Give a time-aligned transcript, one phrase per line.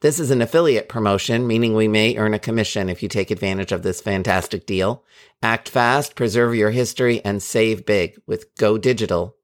[0.00, 3.72] This is an affiliate promotion, meaning we may earn a commission if you take advantage
[3.72, 5.02] of this fantastic deal.
[5.42, 9.34] Act fast, preserve your history, and save big with Go Digital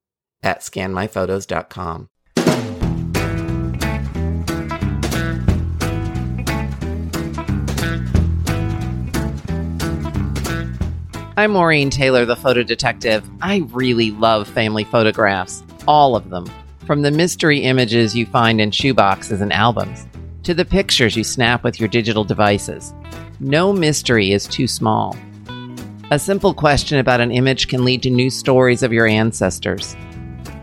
[0.45, 2.09] at scanmyphotos.com.
[11.37, 13.29] I'm Maureen Taylor, the photo detective.
[13.43, 16.49] I really love family photographs, all of them,
[16.87, 20.07] from the mystery images you find in shoeboxes and albums
[20.45, 22.93] to the pictures you snap with your digital devices.
[23.41, 25.17] No mystery is too small.
[26.11, 29.97] A simple question about an image can lead to new stories of your ancestors.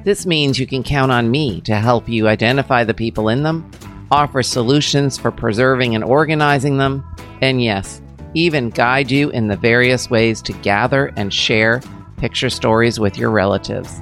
[0.04, 3.70] This means you can count on me to help you identify the people in them,
[4.12, 7.04] offer solutions for preserving and organizing them,
[7.42, 8.04] and yes,
[8.36, 11.82] even guide you in the various ways to gather and share
[12.18, 14.00] picture stories with your relatives.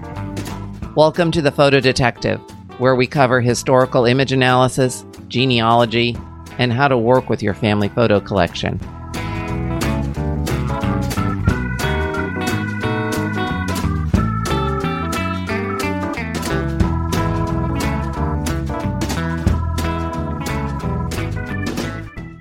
[0.95, 2.41] Welcome to the Photo Detective,
[2.79, 6.17] where we cover historical image analysis genealogy,
[6.57, 8.79] and how to work with your family photo collection.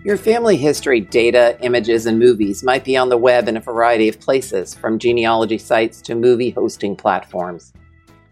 [0.05, 4.09] Your family history data, images, and movies might be on the web in a variety
[4.09, 7.75] of places, from genealogy sites to movie hosting platforms.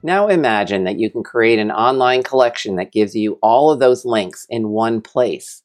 [0.07, 4.05] Now imagine that you can create an online collection that gives you all of those
[4.05, 5.65] links in one place.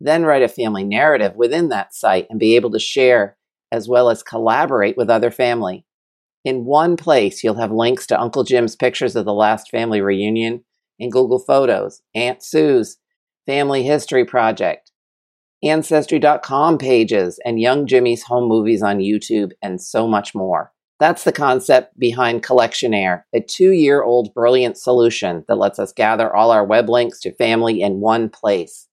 [0.00, 3.36] Then write a family narrative within that site and be able to share
[3.70, 5.86] as well as collaborate with other family.
[6.44, 10.64] In one place, you'll have links to Uncle Jim's pictures of the last family reunion
[10.98, 12.96] in Google Photos, Aunt Sue's
[13.46, 14.90] family history project,
[15.62, 20.72] Ancestry.com pages, and Young Jimmy's home movies on YouTube, and so much more.
[20.98, 26.34] That's the concept behind Collectionaire, a two year old brilliant solution that lets us gather
[26.34, 28.88] all our web links to family in one place.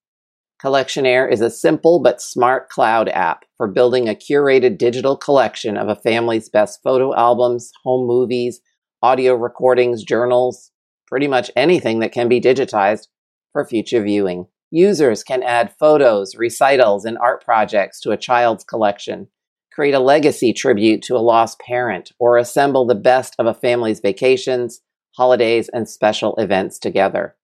[0.62, 5.88] Collectionaire is a simple but smart cloud app for building a curated digital collection of
[5.88, 8.60] a family's best photo albums, home movies,
[9.02, 10.72] audio recordings, journals,
[11.06, 13.08] pretty much anything that can be digitized
[13.52, 14.46] for future viewing.
[14.70, 19.28] Users can add photos, recitals, and art projects to a child's collection
[19.74, 24.00] create a legacy tribute to a lost parent, or assemble the best of a family's
[24.00, 24.80] vacations,
[25.16, 27.34] holidays, and special events together.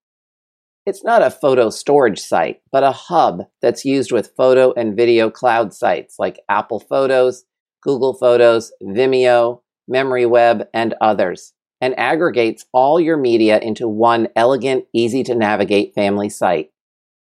[0.86, 5.28] It's not a photo storage site, but a hub that's used with photo and video
[5.28, 7.44] cloud sites like Apple Photos,
[7.82, 15.22] Google Photos, Vimeo, MemoryWeb, and others, and aggregates all your media into one elegant, easy
[15.24, 16.70] to navigate family site.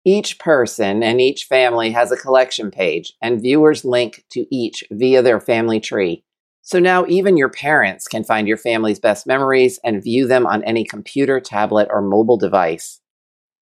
[0.05, 5.21] Each person and each family has a collection page, and viewers link to each via
[5.21, 6.25] their family tree.
[6.63, 10.65] So now even your parents can find your family's best memories and view them on
[10.65, 13.01] any computer, tablet, or mobile device.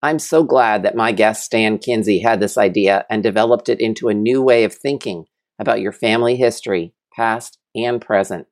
[0.00, 4.08] I'm so glad that my guest Stan Kinsey had this idea and developed it into
[4.08, 5.24] a new way of thinking
[5.58, 8.46] about your family history, past and present.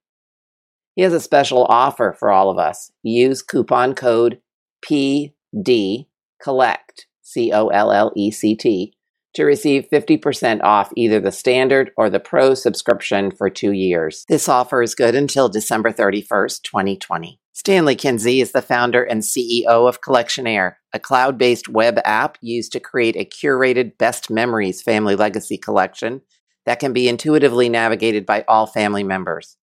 [0.97, 2.91] He has a special offer for all of us.
[3.05, 4.41] Use coupon code
[4.85, 6.07] PD
[6.43, 8.95] COLLECT C O L L E C T,
[9.35, 14.25] to receive 50% off either the standard or the pro subscription for two years.
[14.29, 17.41] This offer is good until December 31st, 2020.
[17.53, 22.71] Stanley Kinsey is the founder and CEO of Collectionaire, a cloud based web app used
[22.73, 26.23] to create a curated Best Memories family legacy collection
[26.65, 29.57] that can be intuitively navigated by all family members.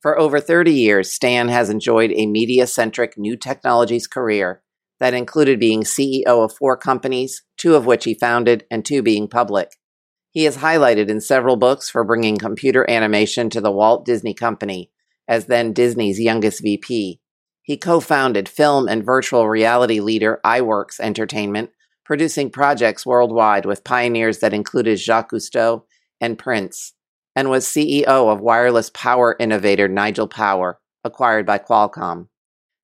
[0.00, 4.62] For over 30 years, Stan has enjoyed a media centric new technologies career
[5.00, 9.28] that included being CEO of four companies, two of which he founded and two being
[9.28, 9.70] public.
[10.30, 14.90] He is highlighted in several books for bringing computer animation to the Walt Disney Company,
[15.26, 17.20] as then Disney's youngest VP.
[17.62, 21.70] He co founded film and virtual reality leader iwerks Entertainment,
[22.04, 25.82] producing projects worldwide with pioneers that included Jacques Cousteau
[26.20, 26.94] and Prince,
[27.36, 32.28] and was CEO of wireless power innovator Nigel Power, acquired by Qualcomm.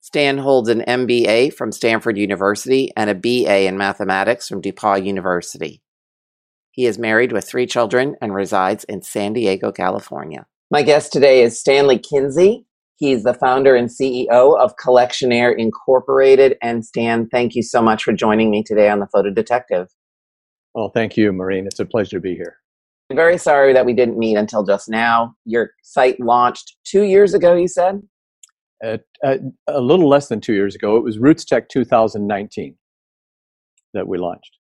[0.05, 5.81] Stan holds an MBA from Stanford University and a BA in mathematics from DePauw University.
[6.69, 10.45] He is married with three children and resides in San Diego, California.
[10.69, 12.67] My guest today is Stanley Kinsey.
[12.97, 14.29] He's the founder and CEO
[14.59, 16.55] of Collectionaire Incorporated.
[16.61, 19.87] And Stan, thank you so much for joining me today on The Photo Detective.
[20.75, 21.65] Well, thank you, Maureen.
[21.65, 22.57] It's a pleasure to be here.
[23.09, 25.33] I'm very sorry that we didn't meet until just now.
[25.45, 28.03] Your site launched two years ago, you said?
[28.83, 28.99] A
[29.79, 30.97] little less than two years ago.
[30.97, 32.75] It was Roots Tech 2019
[33.93, 34.57] that we launched.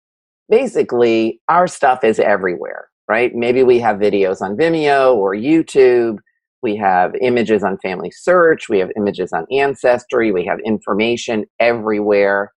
[0.49, 3.33] Basically, our stuff is everywhere, right?
[3.35, 6.19] Maybe we have videos on Vimeo or YouTube.
[6.63, 8.69] We have images on Family Search.
[8.69, 10.33] We have images on Ancestry.
[10.33, 12.53] We have information everywhere.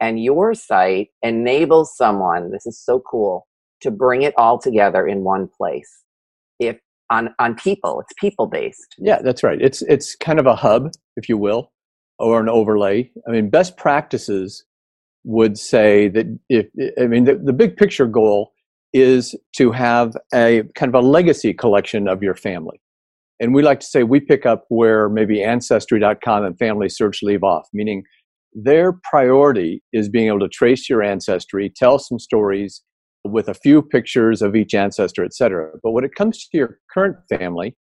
[0.00, 3.46] And your site enables someone, this is so cool,
[3.82, 6.02] to bring it all together in one place.
[7.10, 8.94] On, on people, it's people based.
[8.98, 9.60] Yeah, that's right.
[9.60, 11.70] It's it's kind of a hub, if you will,
[12.18, 13.10] or an overlay.
[13.28, 14.64] I mean, best practices
[15.24, 16.66] would say that if
[17.00, 18.52] I mean the, the big picture goal
[18.92, 22.80] is to have a kind of a legacy collection of your family.
[23.40, 27.42] And we like to say we pick up where maybe ancestry.com and family search leave
[27.42, 28.04] off, meaning
[28.52, 32.82] their priority is being able to trace your ancestry, tell some stories
[33.24, 35.70] with a few pictures of each ancestor, etc.
[35.82, 37.76] But when it comes to your current family,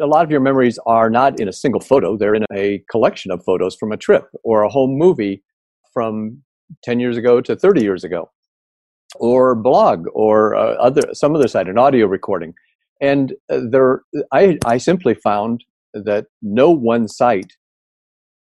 [0.00, 3.30] a lot of your memories are not in a single photo, they're in a collection
[3.30, 5.42] of photos from a trip or a home movie
[5.92, 6.42] from
[6.84, 8.30] 10 years ago to 30 years ago
[9.16, 12.54] or blog or uh, other some other site an audio recording
[13.00, 14.02] and uh, there
[14.32, 15.64] I, I simply found
[15.94, 17.54] that no one site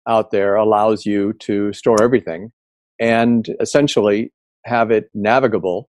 [0.07, 2.53] out there allows you to store everything
[3.01, 4.33] and essentially
[4.67, 5.89] have it navigable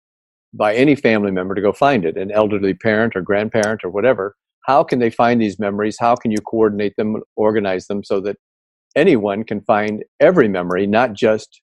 [0.54, 4.36] by any family member to go find it an elderly parent or grandparent or whatever.
[4.66, 5.96] How can they find these memories?
[5.98, 8.36] How can you coordinate them organize them so that
[8.94, 11.62] anyone can find every memory not just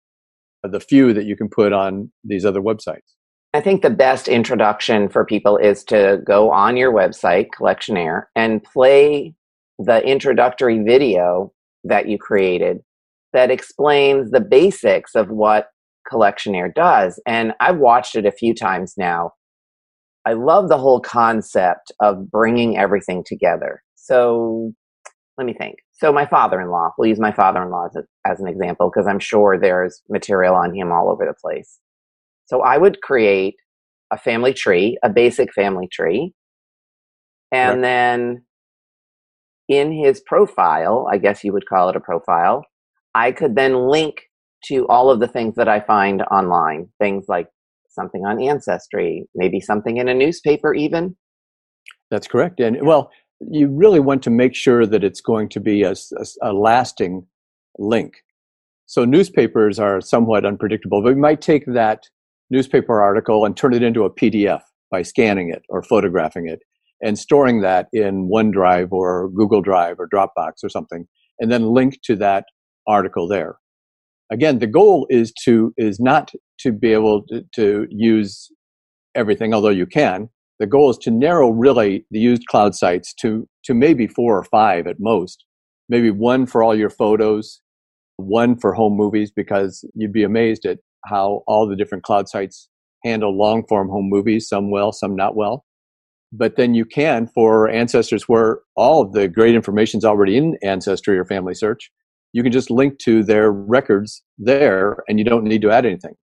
[0.64, 3.16] the few that you can put on these other websites?
[3.54, 8.64] I think the best introduction for people is to go on your website, Collectionaire, and
[8.64, 9.34] play
[9.80, 11.52] the introductory video
[11.84, 12.82] that you created
[13.34, 15.70] that explains the basics of what
[16.12, 17.22] Collectionaire does.
[17.26, 19.32] And I've watched it a few times now.
[20.26, 23.82] I love the whole concept of bringing everything together.
[23.96, 24.74] So
[25.38, 25.78] let me think.
[25.94, 29.58] So my father-in-law, we'll use my father-in-law as, a, as an example because I'm sure
[29.58, 31.80] there's material on him all over the place.
[32.46, 33.56] So I would create
[34.12, 36.34] a family tree, a basic family tree.
[37.52, 37.88] And right.
[37.88, 38.46] then
[39.68, 42.64] in his profile, I guess you would call it a profile,
[43.14, 44.29] I could then link
[44.66, 46.90] to all of the things that I find online.
[47.00, 47.48] Things like
[47.90, 51.16] something on Ancestry, maybe something in a newspaper, even.
[52.12, 52.60] That's correct.
[52.60, 56.52] And well, you really want to make sure that it's going to be a, a,
[56.52, 57.26] a lasting
[57.78, 58.16] link.
[58.86, 62.10] So newspapers are somewhat unpredictable, but we might take that
[62.50, 66.60] newspaper article and turn it into a PDF by scanning it or photographing it
[67.02, 71.08] and storing that in OneDrive or Google Drive or Dropbox or something,
[71.40, 72.46] and then link to that
[72.88, 73.58] article there.
[74.31, 78.50] Again, the goal is to is not to be able to, to use
[79.16, 80.30] everything, although you can.
[80.60, 84.44] The goal is to narrow really the used cloud sites to to maybe four or
[84.44, 85.46] five at most.
[85.88, 87.62] Maybe one for all your photos,
[88.18, 92.68] one for home movies, because you'd be amazed at how all the different cloud sites
[93.04, 95.66] handle long form home movies, some well, some not well.
[96.31, 100.58] But then you can for ancestors where all of the great information is already in
[100.62, 101.90] Ancestry or Family Search,
[102.34, 106.16] you can just link to their records there and you don't need to add anything.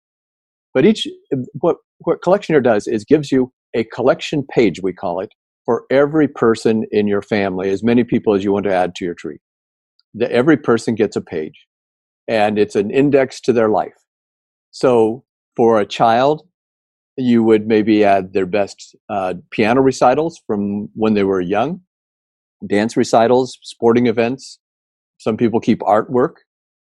[0.74, 1.08] But each,
[1.54, 5.30] what, what Collectionaire does is gives you a collection page, we call it,
[5.66, 9.06] for every person in your family, as many people as you want to add to
[9.06, 9.40] your tree.
[10.14, 11.66] The, every person gets a page
[12.28, 13.96] and it's an index to their life.
[14.72, 15.24] So
[15.56, 16.48] for a child,
[17.18, 21.82] you would maybe add their best uh, piano recitals from when they were young,
[22.68, 24.60] dance recitals, sporting events.
[25.18, 26.36] Some people keep artwork,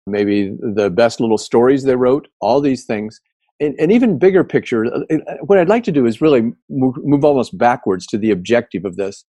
[0.06, 3.20] maybe the best little stories they wrote, all these things.
[3.60, 6.96] And, and even bigger picture, uh, uh, what I'd like to do is really move,
[7.04, 9.24] move almost backwards to the objective of this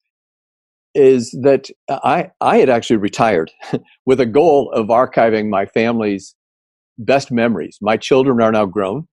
[0.96, 3.52] is that I, I had actually retired
[4.06, 6.36] with a goal of archiving my family's
[6.98, 7.78] best memories.
[7.82, 9.08] My children are now grown.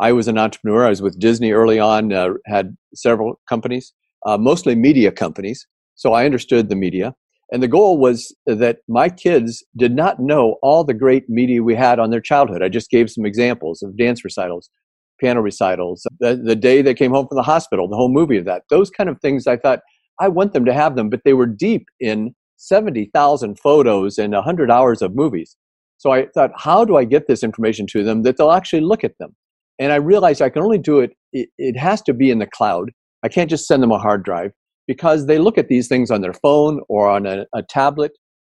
[0.00, 0.86] I was an entrepreneur.
[0.86, 3.92] I was with Disney early on, uh, had several companies,
[4.24, 5.66] uh, mostly media companies.
[5.94, 7.14] So I understood the media.
[7.52, 11.74] And the goal was that my kids did not know all the great media we
[11.74, 12.62] had on their childhood.
[12.62, 14.70] I just gave some examples of dance recitals,
[15.18, 18.44] piano recitals, the, the day they came home from the hospital, the whole movie of
[18.44, 18.62] that.
[18.70, 19.80] Those kind of things I thought
[20.20, 24.70] I want them to have them, but they were deep in 70,000 photos and 100
[24.70, 25.56] hours of movies.
[25.96, 29.02] So I thought, how do I get this information to them that they'll actually look
[29.02, 29.34] at them?
[29.78, 32.46] And I realized I can only do it, it, it has to be in the
[32.46, 32.90] cloud.
[33.22, 34.52] I can't just send them a hard drive
[34.90, 38.10] because they look at these things on their phone or on a, a tablet.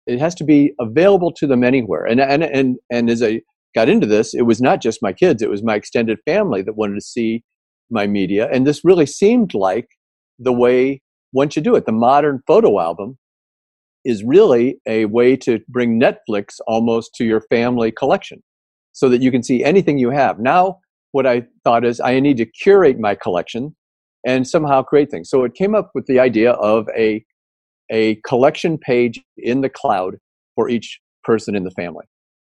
[0.06, 2.06] It has to be available to them anywhere.
[2.06, 3.40] And, and, and, and as I
[3.74, 6.76] got into this, it was not just my kids, it was my extended family that
[6.76, 7.42] wanted to see
[7.90, 8.50] my media.
[8.52, 9.88] And this really seemed like
[10.38, 11.02] the way
[11.32, 11.86] one should do it.
[11.86, 13.18] The modern photo album
[14.04, 18.44] is really a way to bring Netflix almost to your family collection
[18.92, 20.38] so that you can see anything you have.
[20.38, 20.80] Now,
[21.14, 23.74] what I thought is I need to curate my collection
[24.26, 25.30] and somehow create things.
[25.30, 27.24] So it came up with the idea of a,
[27.92, 30.16] a collection page in the cloud
[30.56, 32.06] for each person in the family.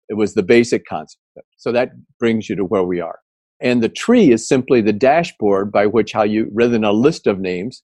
[0.09, 1.19] It was the basic concept.
[1.57, 1.89] So that
[2.19, 3.19] brings you to where we are.
[3.61, 7.27] And the tree is simply the dashboard by which how you, rather than a list
[7.27, 7.81] of names,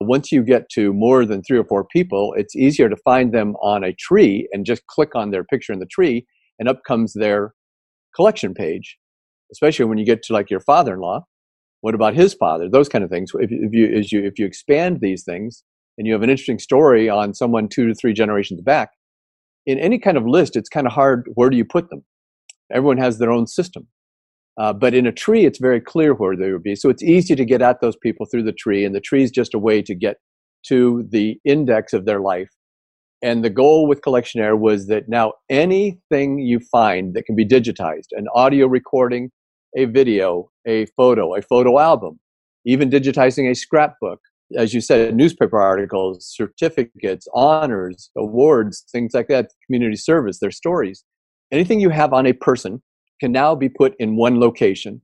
[0.00, 3.54] once you get to more than three or four people, it's easier to find them
[3.62, 6.26] on a tree and just click on their picture in the tree,
[6.58, 7.54] and up comes their
[8.14, 8.98] collection page.
[9.52, 11.24] Especially when you get to like your father-in-law,
[11.84, 12.66] what about his father?
[12.66, 13.30] Those kind of things.
[13.34, 15.62] If, if you as you if you expand these things
[15.98, 18.92] and you have an interesting story on someone two to three generations back,
[19.66, 21.28] in any kind of list, it's kind of hard.
[21.34, 22.02] Where do you put them?
[22.72, 23.86] Everyone has their own system.
[24.58, 26.74] Uh, but in a tree, it's very clear where they would be.
[26.74, 29.30] So it's easy to get at those people through the tree, and the tree is
[29.30, 30.16] just a way to get
[30.68, 32.48] to the index of their life.
[33.20, 38.08] And the goal with Collectionaire was that now anything you find that can be digitized,
[38.12, 39.30] an audio recording,
[39.76, 42.18] a video, a photo, a photo album,
[42.64, 44.20] even digitizing a scrapbook,
[44.56, 51.04] as you said, newspaper articles, certificates, honors, awards, things like that, community service, their stories.
[51.52, 52.82] Anything you have on a person
[53.20, 55.00] can now be put in one location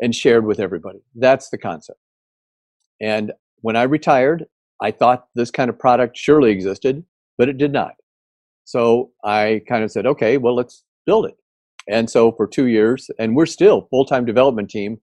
[0.00, 1.00] and shared with everybody.
[1.14, 1.98] That's the concept.
[3.00, 4.44] And when I retired,
[4.80, 7.04] I thought this kind of product surely existed,
[7.38, 7.94] but it did not.
[8.64, 11.36] So I kind of said, okay, well, let's build it.
[11.88, 14.98] And so for two years, and we're still full-time development team,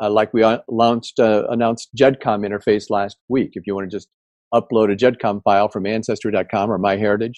[0.00, 3.52] uh, like we launched, uh, announced GEDCOM interface last week.
[3.54, 4.08] If you want to just
[4.54, 7.36] upload a GEDCOM file from Ancestry.com or MyHeritage,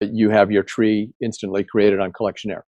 [0.00, 2.62] you have your tree instantly created on Collectionaire.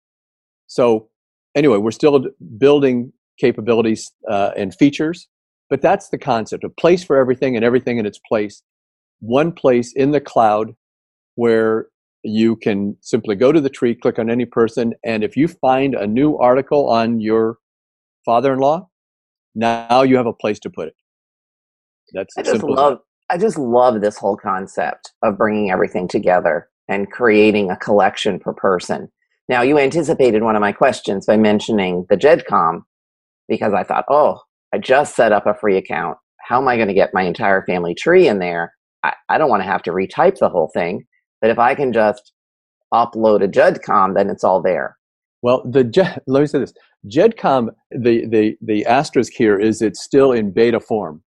[0.68, 1.10] So
[1.56, 2.26] anyway, we're still
[2.58, 5.28] building capabilities uh, and features,
[5.70, 8.64] but that's the concept a place for everything and everything in its place.
[9.20, 10.74] One place in the cloud
[11.36, 11.88] where
[12.24, 15.96] you can simply go to the tree, click on any person, and if you find
[15.96, 17.58] a new article on your
[18.26, 18.90] father in law,
[19.56, 20.96] now you have a place to put it.
[22.14, 23.00] That's I just love.
[23.30, 28.54] I just love this whole concept of bringing everything together and creating a collection per
[28.54, 29.10] person.
[29.48, 32.82] Now, you anticipated one of my questions by mentioning the GEDCOM
[33.48, 34.40] because I thought, oh,
[34.74, 36.18] I just set up a free account.
[36.42, 38.74] How am I going to get my entire family tree in there?
[39.04, 41.06] I, I don't want to have to retype the whole thing.
[41.42, 42.34] But if I can just
[42.94, 44.98] upload a GEDCOM, then it's all there.
[45.42, 45.84] Well, the
[46.28, 46.74] let me say this:
[47.08, 51.24] GEDCOM, the the the asterisk here is it's still in beta form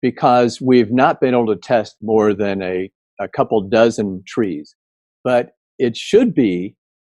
[0.00, 2.90] because we've not been able to test more than a
[3.20, 4.74] a couple dozen trees,
[5.22, 6.76] but it should be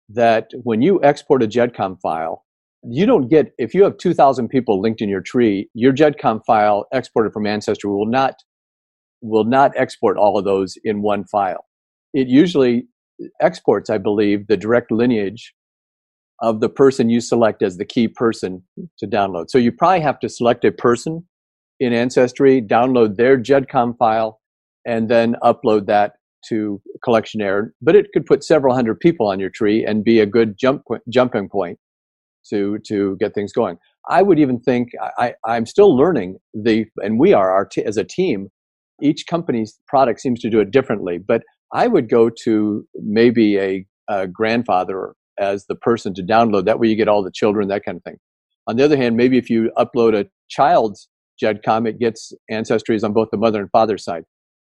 [0.08, 2.44] that when you export a GEDCOM file,
[2.82, 6.86] you don't get, if you have 2,000 people linked in your tree, your GEDCOM file
[6.92, 8.34] exported from Ancestry will not,
[9.22, 11.64] will not export all of those in one file.
[12.14, 12.86] It usually
[13.42, 15.52] exports, I believe, the direct lineage
[16.40, 18.62] of the person you select as the key person
[18.98, 19.50] to download.
[19.50, 21.26] So you probably have to select a person
[21.80, 24.40] in Ancestry, download their GEDCOM file,
[24.86, 26.12] and then upload that
[26.48, 30.26] to collectionaire, but it could put several hundred people on your tree and be a
[30.26, 31.78] good jump jumping point
[32.50, 33.78] to to get things going.
[34.10, 37.96] I would even think I, I'm still learning the, and we are our t- as
[37.96, 38.48] a team.
[39.02, 41.42] Each company's product seems to do it differently, but
[41.74, 46.64] I would go to maybe a, a grandfather as the person to download.
[46.64, 48.16] That way, you get all the children, that kind of thing.
[48.68, 51.08] On the other hand, maybe if you upload a child's
[51.42, 54.22] GEDCOM, it gets ancestries on both the mother and father side.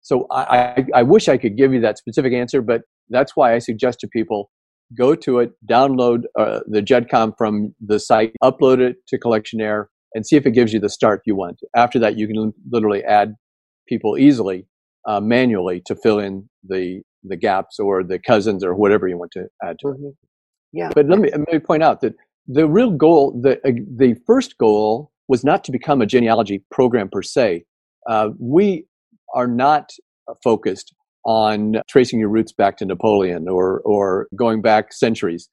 [0.01, 3.55] So I, I, I wish I could give you that specific answer, but that's why
[3.55, 4.51] I suggest to people
[4.97, 10.27] go to it, download uh, the GEDCOM from the site, upload it to Collectionaire, and
[10.27, 11.59] see if it gives you the start you want.
[11.75, 13.35] After that, you can literally add
[13.89, 14.67] people easily
[15.07, 19.31] uh, manually to fill in the the gaps or the cousins or whatever you want
[19.33, 20.07] to add to mm-hmm.
[20.07, 20.15] it.
[20.73, 20.91] Yeah.
[20.95, 22.15] But let me let me point out that
[22.47, 27.09] the real goal, the uh, the first goal, was not to become a genealogy program
[27.09, 27.65] per se.
[28.09, 28.85] Uh, we
[29.35, 29.91] are not
[30.43, 30.95] focused
[31.25, 35.49] on tracing your roots back to Napoleon or, or going back centuries.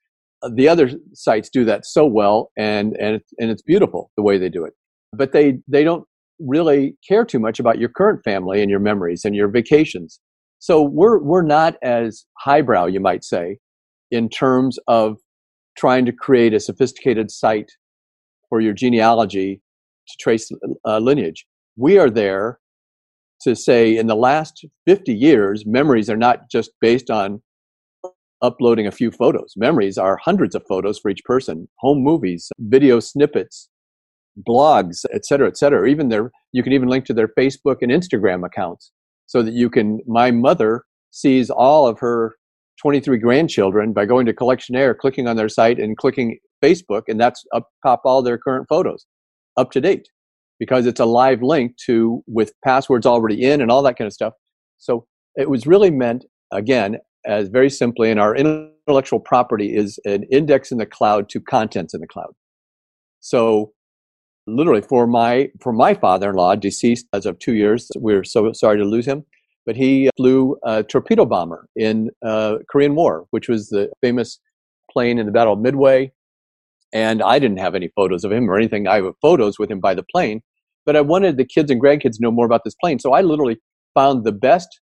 [0.55, 4.49] The other sites do that so well, and, and, and it's beautiful the way they
[4.49, 4.73] do it.
[5.13, 6.05] But they, they don't
[6.39, 10.19] really care too much about your current family and your memories and your vacations.
[10.59, 13.57] So we're, we're not as highbrow, you might say,
[14.11, 15.17] in terms of
[15.77, 17.71] trying to create a sophisticated site
[18.49, 19.61] for your genealogy
[20.07, 20.51] to trace
[20.85, 21.45] uh, lineage.
[21.77, 22.59] We are there
[23.41, 27.41] to say in the last 50 years, memories are not just based on
[28.41, 29.53] uploading a few photos.
[29.55, 33.69] Memories are hundreds of photos for each person, home movies, video snippets,
[34.47, 35.87] blogs, et cetera, et cetera.
[35.89, 38.91] Even their, you can even link to their Facebook and Instagram accounts
[39.27, 42.35] so that you can, my mother sees all of her
[42.81, 47.43] 23 grandchildren by going to Collectionaire, clicking on their site and clicking Facebook, and that's
[47.53, 49.05] up top all their current photos
[49.57, 50.07] up to date
[50.59, 54.13] because it's a live link to with passwords already in and all that kind of
[54.13, 54.33] stuff.
[54.77, 55.05] So
[55.35, 60.71] it was really meant again as very simply, and our intellectual property is an index
[60.71, 62.33] in the cloud to contents in the cloud.
[63.19, 63.71] So
[64.55, 68.83] literally for my for my father-in-law deceased as of two years we're so sorry to
[68.83, 69.23] lose him
[69.65, 74.39] but he flew a torpedo bomber in uh, korean war which was the famous
[74.91, 76.11] plane in the battle of midway
[76.93, 78.87] and i didn't have any photos of him or anything.
[78.87, 80.41] I have photos with him by the plane
[80.85, 83.21] but i wanted the kids and grandkids to know more about this plane so i
[83.21, 83.57] literally
[83.93, 84.79] found the best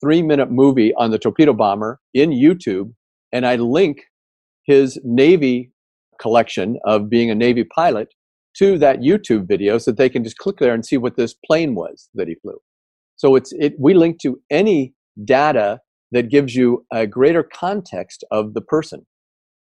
[0.00, 2.92] three minute movie on the torpedo bomber in youtube
[3.32, 4.02] and i link
[4.64, 5.72] his navy
[6.20, 8.08] collection of being a navy pilot
[8.58, 11.34] to that YouTube video so that they can just click there and see what this
[11.46, 12.58] plane was that he flew.
[13.16, 14.94] So it's it we link to any
[15.24, 15.80] data
[16.12, 19.06] that gives you a greater context of the person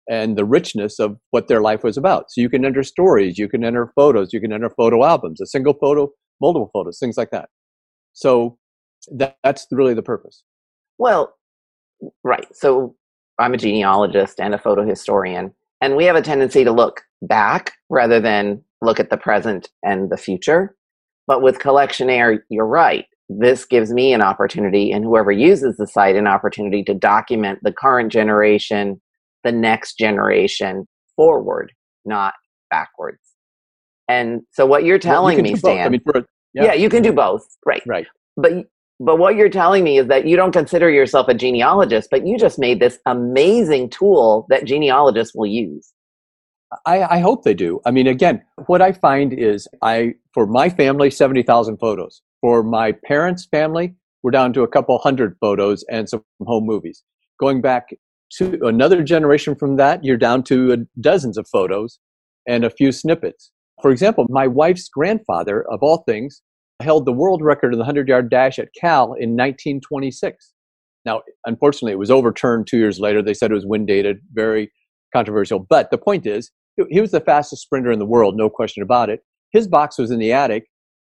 [0.10, 2.32] and the richness of what their life was about.
[2.32, 5.46] So you can enter stories, you can enter photos, you can enter photo albums, a
[5.46, 6.10] single photo,
[6.42, 7.50] multiple photos, things like that.
[8.14, 8.58] So
[9.12, 10.44] that, that's really the purpose.
[10.98, 11.34] Well,
[12.24, 12.48] right.
[12.54, 12.96] So
[13.40, 17.74] I'm a genealogist and a photo historian, and we have a tendency to look back
[17.90, 20.76] rather than look at the present and the future.
[21.28, 23.06] But with Collectionaire, you're right.
[23.30, 27.74] This gives me an opportunity, and whoever uses the site, an opportunity to document the
[27.74, 29.02] current generation,
[29.44, 31.74] the next generation forward,
[32.06, 32.36] not
[32.70, 33.20] backwards.
[34.08, 36.64] And so, what you're telling well, you me, Stan, I mean, a, yeah.
[36.66, 37.84] yeah, you can do both, right?
[37.86, 38.08] Right.
[38.38, 38.68] But
[39.00, 42.38] but what you're telling me is that you don't consider yourself a genealogist, but you
[42.38, 45.94] just made this amazing tool that genealogists will use.
[46.86, 47.80] I, I, hope they do.
[47.86, 52.22] I mean, again, what I find is I, for my family, 70,000 photos.
[52.42, 57.04] For my parents' family, we're down to a couple hundred photos and some home movies.
[57.40, 57.90] Going back
[58.38, 62.00] to another generation from that, you're down to dozens of photos
[62.48, 63.52] and a few snippets.
[63.82, 66.42] For example, my wife's grandfather, of all things,
[66.82, 70.54] held the world record in the 100 yard dash at Cal in 1926.
[71.06, 73.22] Now, unfortunately, it was overturned two years later.
[73.22, 74.72] They said it was wind dated, very
[75.18, 75.60] controversial.
[75.60, 76.52] But the point is,
[76.90, 79.22] he was the fastest sprinter in the world, no question about it.
[79.52, 80.66] His box was in the attic.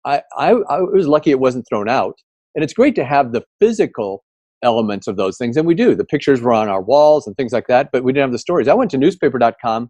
[0.05, 2.15] I, I, I was lucky it wasn't thrown out.
[2.53, 4.23] And it's great to have the physical
[4.61, 5.55] elements of those things.
[5.55, 5.95] And we do.
[5.95, 8.39] The pictures were on our walls and things like that, but we didn't have the
[8.39, 8.67] stories.
[8.67, 9.89] I went to newspaper.com,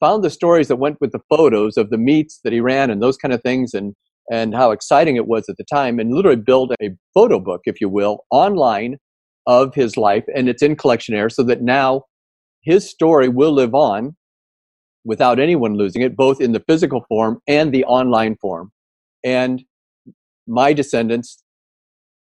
[0.00, 3.02] found the stories that went with the photos of the meets that he ran and
[3.02, 3.94] those kind of things and,
[4.30, 7.80] and how exciting it was at the time, and literally built a photo book, if
[7.80, 8.98] you will, online
[9.46, 10.24] of his life.
[10.34, 12.04] And it's in Collectionaire so that now
[12.64, 14.16] his story will live on
[15.04, 18.72] without anyone losing it, both in the physical form and the online form.
[19.22, 19.62] And
[20.46, 21.42] my descendants,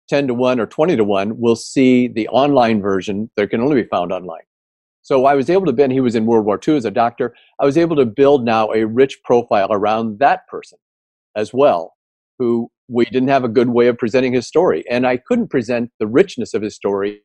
[0.07, 3.81] 10 to 1 or 20 to 1, will see the online version that can only
[3.81, 4.41] be found online.
[5.01, 7.33] So I was able to, Ben, he was in World War II as a doctor.
[7.59, 10.77] I was able to build now a rich profile around that person
[11.35, 11.93] as well,
[12.37, 14.83] who we didn't have a good way of presenting his story.
[14.89, 17.21] And I couldn't present the richness of his story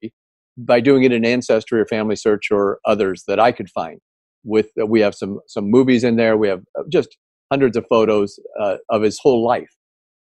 [0.56, 4.00] by doing it in Ancestry or Family Search or others that I could find
[4.44, 6.36] with uh, we have some some movies in there.
[6.36, 7.16] We have uh, just
[7.50, 9.70] hundreds of photos uh, of his whole life.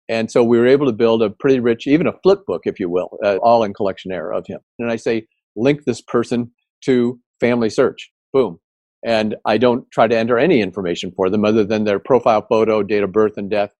[0.09, 2.79] And so we were able to build a pretty rich even a flip book if
[2.79, 4.61] you will uh, all in Collectionaire of him.
[4.79, 6.51] And i say link this person
[6.85, 8.11] to family search.
[8.33, 8.59] Boom.
[9.05, 12.83] And i don't try to enter any information for them other than their profile photo
[12.83, 13.71] date of birth and death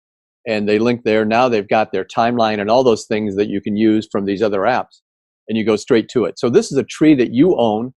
[0.45, 1.23] and they link there.
[1.23, 4.41] Now they've got their timeline and all those things that you can use from these
[4.41, 5.01] other apps
[5.47, 7.93] and you go straight to it so this is a tree that you own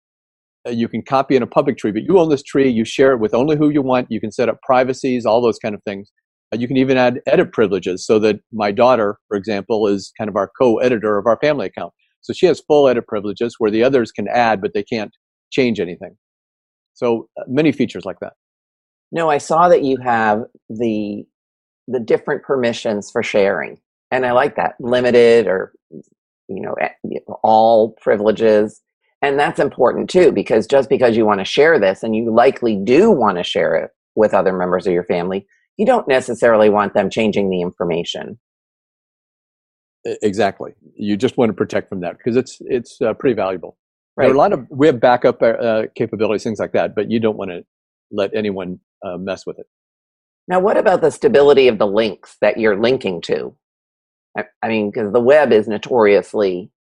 [0.65, 3.11] uh, you can copy in a public tree, but you own this tree, you share
[3.11, 5.83] it with only who you want, you can set up privacies, all those kind of
[5.83, 6.11] things.
[6.53, 10.29] Uh, you can even add edit privileges so that my daughter, for example, is kind
[10.29, 11.93] of our co-editor of our family account.
[12.21, 15.11] So she has full edit privileges where the others can add, but they can't
[15.51, 16.15] change anything.
[16.93, 18.33] So uh, many features like that.
[19.11, 21.25] No, I saw that you have the
[21.89, 23.77] the different permissions for sharing,
[24.09, 25.73] and I like that limited or
[26.49, 26.75] you know
[27.43, 28.81] all privileges
[29.23, 32.75] and that's important too, because just because you want to share this and you likely
[32.75, 36.93] do want to share it with other members of your family, you don't necessarily want
[36.93, 38.37] them changing the information.
[40.03, 40.73] Exactly.
[40.97, 43.77] You just want to protect from that because it's it's uh, pretty valuable.
[44.17, 44.25] Right.
[44.25, 47.21] There are a lot of we have backup uh, capabilities, things like that, but you
[47.21, 47.63] don't want to
[48.11, 49.67] let anyone uh, mess with it.
[50.49, 53.55] Now, what about the stability of the links that you're linking to?
[54.37, 56.71] I, I mean, because the web is notoriously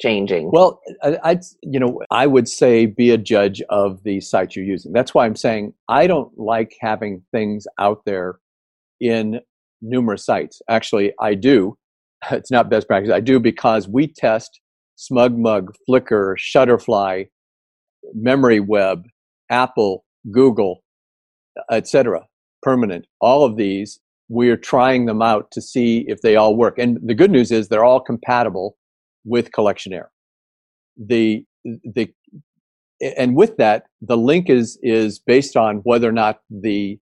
[0.00, 0.50] changing?
[0.52, 4.64] Well, I, would you know, I would say be a judge of the site you're
[4.64, 4.92] using.
[4.92, 8.38] That's why I'm saying I don't like having things out there
[9.00, 9.40] in
[9.82, 10.60] numerous sites.
[10.68, 11.76] Actually, I do.
[12.32, 13.12] It's not best practice.
[13.12, 14.60] I do because we test
[14.98, 17.26] SmugMug, Flickr, Shutterfly,
[18.16, 19.04] MemoryWeb,
[19.50, 20.82] Apple, Google,
[21.70, 22.22] etc.
[22.60, 23.06] Permanent.
[23.20, 26.78] All of these, we're trying them out to see if they all work.
[26.78, 28.76] And the good news is they're all compatible
[29.24, 30.08] with Collectionaire.
[30.96, 32.12] The the
[33.00, 36.98] and with that, the link is is based on whether or not the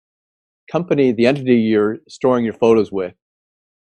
[0.70, 3.14] company, the entity you're storing your photos with,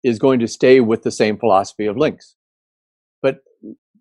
[0.04, 2.36] is going to stay with the same philosophy of links.
[3.22, 3.40] But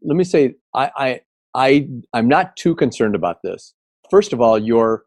[0.02, 1.20] let me say, I, I,
[1.54, 3.74] I I'm not too concerned about this.
[4.10, 5.04] First of all, your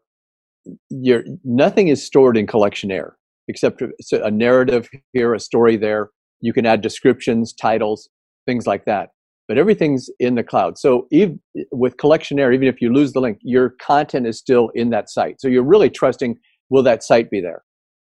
[0.88, 3.12] your nothing is stored in Collectionaire
[3.48, 6.10] except a narrative here, a story there.
[6.40, 8.08] You can add descriptions, titles,
[8.46, 9.10] things like that.
[9.46, 10.78] But everything's in the cloud.
[10.78, 11.38] So even
[11.70, 15.40] with Collectionaire, even if you lose the link, your content is still in that site.
[15.40, 16.38] So you're really trusting
[16.70, 17.62] will that site be there?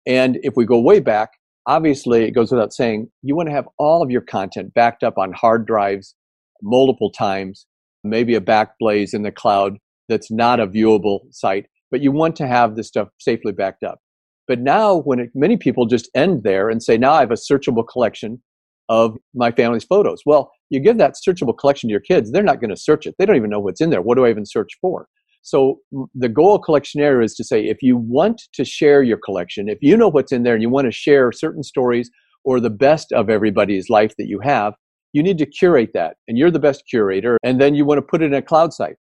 [0.06, 1.30] And if we go way back,
[1.67, 5.17] obviously it goes without saying, you want to have all of your content backed up
[5.17, 6.15] on hard drives
[6.62, 7.65] multiple times,
[8.04, 9.78] maybe a backblaze in the cloud
[10.10, 14.00] that's not a viewable site, but you want to have this stuff safely backed up.
[14.48, 17.36] But now, when it, many people just end there and say, now I have a
[17.36, 18.42] searchable collection
[18.90, 20.22] of my family's photos.
[20.26, 23.16] Well, you give that searchable collection to your kids, they're not going to search it.
[23.18, 24.02] They don't even know what's in there.
[24.02, 25.08] What do I even search for?
[25.44, 25.80] So
[26.14, 29.80] the goal of Collectionaire is to say if you want to share your collection, if
[29.82, 32.12] you know what's in there and you want to share certain stories
[32.44, 34.74] or the best of everybody's life that you have,
[35.14, 36.18] you need to curate that.
[36.28, 37.38] And you're the best curator.
[37.44, 38.96] And then you want to put it in a cloud site.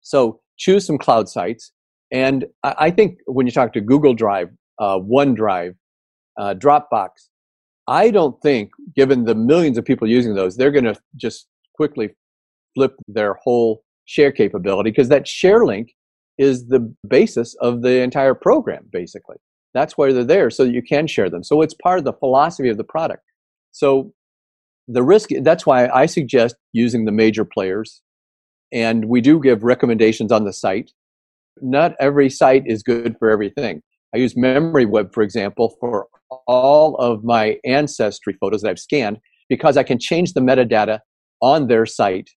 [0.00, 1.72] So choose some cloud sites.
[2.12, 5.74] And I think when you talk to Google Drive, uh, OneDrive,
[6.38, 7.08] uh, Dropbox,
[7.86, 12.10] I don't think, given the millions of people using those, they're going to just quickly
[12.74, 15.92] flip their whole share capability because that share link
[16.38, 19.36] is the basis of the entire program, basically.
[19.72, 21.42] That's why they're there, so you can share them.
[21.42, 23.22] So it's part of the philosophy of the product.
[23.72, 24.12] So
[24.88, 28.02] the risk, that's why I suggest using the major players.
[28.72, 30.92] And we do give recommendations on the site.
[31.60, 33.82] Not every site is good for everything.
[34.14, 36.06] I use MemoryWeb, for example, for
[36.46, 41.00] all of my ancestry photos that I've scanned because I can change the metadata
[41.42, 42.30] on their site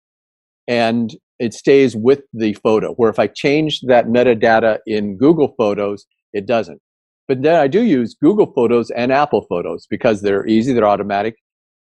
[0.68, 2.94] and it stays with the photo.
[2.96, 6.82] Where if I change that metadata in Google Photos, it doesn't.
[7.28, 11.36] But then I do use Google Photos and Apple Photos because they're easy, they're automatic.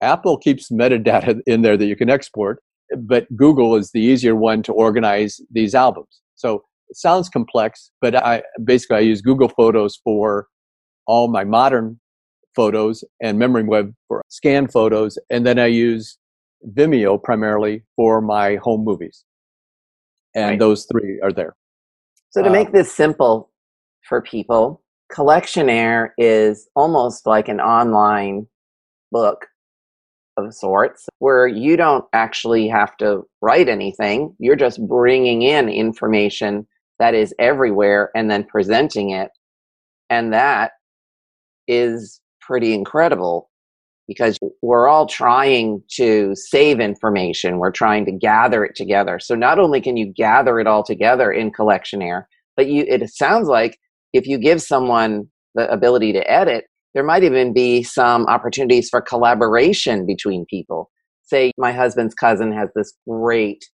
[0.02, 2.62] Apple keeps metadata in there that you can export,
[2.96, 6.20] but Google is the easier one to organize these albums.
[6.36, 10.48] So it sounds complex, but I basically I use Google Photos for
[11.06, 12.00] all my modern
[12.54, 16.18] photos and Memory Web for scanned photos, and then I use
[16.76, 19.24] Vimeo primarily for my home movies
[20.34, 20.58] and right.
[20.58, 21.56] those three are there.
[22.30, 23.50] So to make um, this simple
[24.02, 28.46] for people, Collectionaire is almost like an online
[29.10, 29.46] book
[30.36, 34.34] of sorts where you don't actually have to write anything.
[34.38, 36.66] You're just bringing in information
[37.00, 39.30] that is everywhere and then presenting it.
[40.08, 40.72] And that
[41.66, 43.50] is pretty incredible
[44.06, 47.58] because we're all trying to save information.
[47.58, 49.18] We're trying to gather it together.
[49.20, 52.24] So not only can you gather it all together in Collectionaire,
[52.56, 53.78] but you, it sounds like
[54.12, 59.00] if you give someone the ability to edit, there might even be some opportunities for
[59.00, 60.90] collaboration between people.
[61.22, 63.64] Say my husband's cousin has this great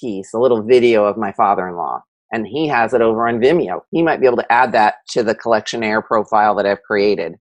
[0.00, 2.00] piece, a little video of my father-in-law,
[2.32, 3.80] and he has it over on Vimeo.
[3.90, 7.36] He might be able to add that to the Collectionaire profile that I've created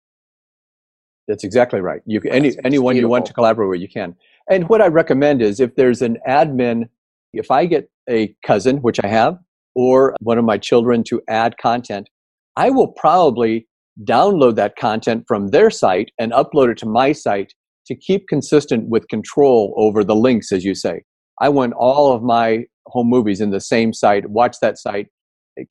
[1.30, 2.02] that's exactly right.
[2.06, 2.96] You can, any anyone beautiful.
[2.96, 4.16] you want to collaborate with, you can.
[4.50, 6.90] And what I recommend is if there's an admin,
[7.34, 9.38] if I get a cousin, which I have,
[9.76, 12.10] or one of my children to add content,
[12.56, 13.68] I will probably
[14.04, 17.54] download that content from their site and upload it to my site
[17.86, 21.04] to keep consistent with control over the links, as you say.
[21.42, 25.08] I want all of my home movies in the same site, watch that site,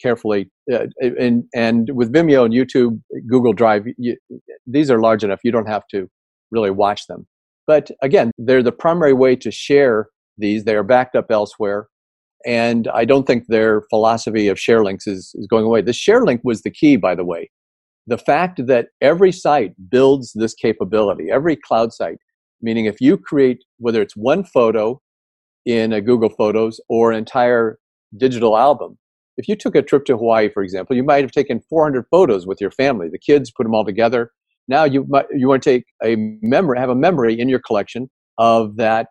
[0.01, 0.51] carefully.
[0.73, 4.17] Uh, and and with Vimeo and YouTube, Google Drive, you,
[4.67, 6.09] these are large enough you don't have to
[6.51, 7.27] really watch them.
[7.67, 10.65] But again, they're the primary way to share these.
[10.65, 11.89] They are backed up elsewhere.
[12.47, 15.83] And I don't think their philosophy of share links is, is going away.
[15.83, 17.51] The share link was the key, by the way.
[18.07, 22.19] The fact that every site builds this capability, every cloud site,
[22.63, 25.01] meaning if you create, whether it's one photo
[25.69, 27.79] in a Google Photos or an entire
[28.17, 28.97] digital album,
[29.37, 32.47] if you took a trip to Hawaii, for example, you might have taken 400 photos
[32.47, 33.09] with your family.
[33.13, 34.33] The kids put them all together.
[34.67, 38.09] Now you might, you want to take a memory, have a memory in your collection
[38.39, 39.09] of that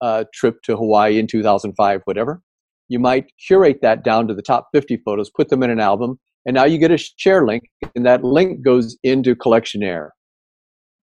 [0.00, 2.40] uh, trip to Hawaii in 2005, whatever.
[2.88, 6.18] You might curate that down to the top 50 photos, put them in an album,
[6.46, 10.08] and now you get a share link, and that link goes into Collectionaire.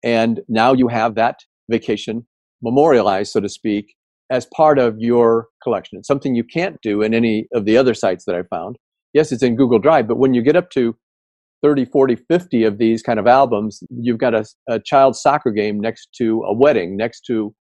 [0.03, 2.25] And now you have that vacation
[2.63, 3.93] memorialized, so to speak,
[4.29, 5.97] as part of your collection.
[5.97, 8.77] It's something you can't do in any of the other sites that I found.
[9.13, 10.95] Yes, it's in Google Drive, but when you get up to
[11.63, 15.79] 30, 40, 50 of these kind of albums, you've got a, a child's soccer game
[15.79, 17.53] next to a wedding, next to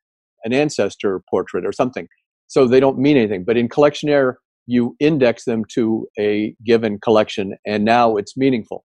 [0.44, 2.06] an ancestor portrait or something.
[2.48, 3.44] So they don't mean anything.
[3.44, 4.34] But in Collectionaire,
[4.66, 8.84] you index them to a given collection, and now it's meaningful.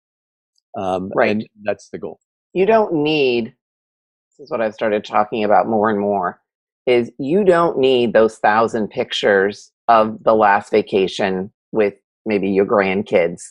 [0.79, 1.31] Um, right.
[1.31, 2.21] And that's the goal.
[2.53, 6.41] You don't need, this is what I've started talking about more and more,
[6.87, 11.95] is you don't need those thousand pictures of the last vacation with
[12.27, 13.43] maybe your grandkids.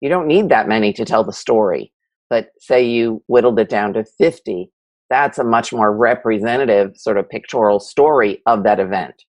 [0.00, 1.92] You don't need that many to tell the story.
[2.28, 4.70] But say you whittled it down to 50,
[5.10, 9.24] that's a much more representative sort of pictorial story of that event.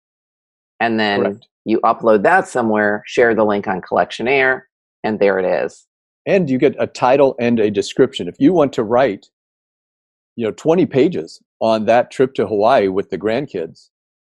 [0.81, 1.49] And then Correct.
[1.65, 4.63] you upload that somewhere, share the link on Collectionaire,
[5.05, 5.87] and there it is.
[6.27, 8.29] And you get a title and a description.
[8.29, 9.27] If you want to write,
[10.37, 13.89] you know, 20 pages on that trip to Hawaii with the grandkids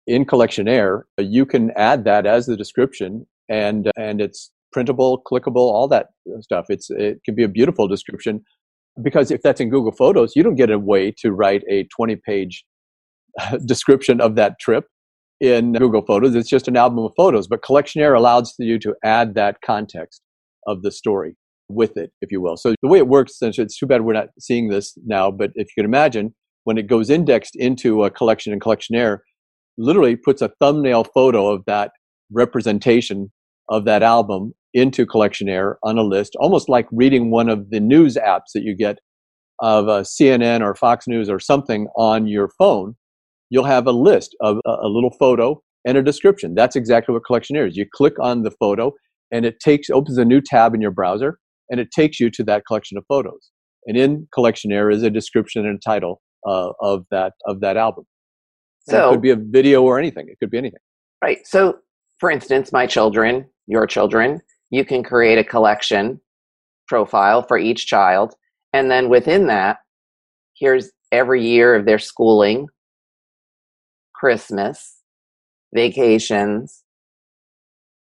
[0.07, 5.57] in Collectionaire, you can add that as the description and uh, and it's printable, clickable,
[5.57, 6.67] all that uh, stuff.
[6.69, 8.43] It's it can be a beautiful description
[9.03, 12.17] because if that's in Google Photos, you don't get a way to write a 20
[12.17, 12.65] page
[13.41, 14.87] uh, description of that trip
[15.41, 16.35] in Google Photos.
[16.35, 20.23] It's just an album of photos, but Collectionaire allows you to add that context
[20.67, 21.37] of the story
[21.69, 22.57] with it, if you will.
[22.57, 25.69] So the way it works, it's too bad we're not seeing this now, but if
[25.69, 29.19] you can imagine, when it goes indexed into a collection in Collectionaire,
[29.79, 31.93] literally puts a thumbnail photo of that
[32.31, 33.33] representation
[33.69, 38.17] of that album into Collectionaire on a list, almost like reading one of the news
[38.17, 38.99] apps that you get
[39.61, 42.97] of uh, a CNN or Fox News or something on your phone.
[43.51, 46.55] You'll have a list of a, a little photo and a description.
[46.55, 47.77] That's exactly what Collectionaire is.
[47.77, 48.93] You click on the photo
[49.31, 51.39] and it takes opens a new tab in your browser
[51.71, 53.51] and it takes you to that collection of photos.
[53.87, 58.05] And in Collectionaire is a description and a title uh, of that of that album.
[58.89, 60.29] So and it could be a video or anything.
[60.29, 60.81] It could be anything.
[61.23, 61.47] Right.
[61.47, 61.79] So,
[62.19, 66.21] for instance, my children, your children, you can create a collection
[66.89, 68.35] profile for each child,
[68.73, 69.79] and then within that,
[70.55, 72.67] here's every year of their schooling,
[74.15, 74.99] Christmas,
[75.75, 76.83] vacations,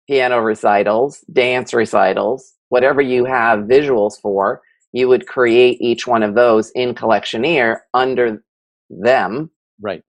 [0.07, 4.61] piano recitals, dance recitals, whatever you have visuals for,
[4.95, 8.41] you would create each one of those in Collectionaire under
[8.89, 9.51] them.
[9.81, 10.01] Right.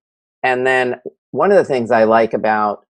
[0.43, 2.85] And then one of the things I like about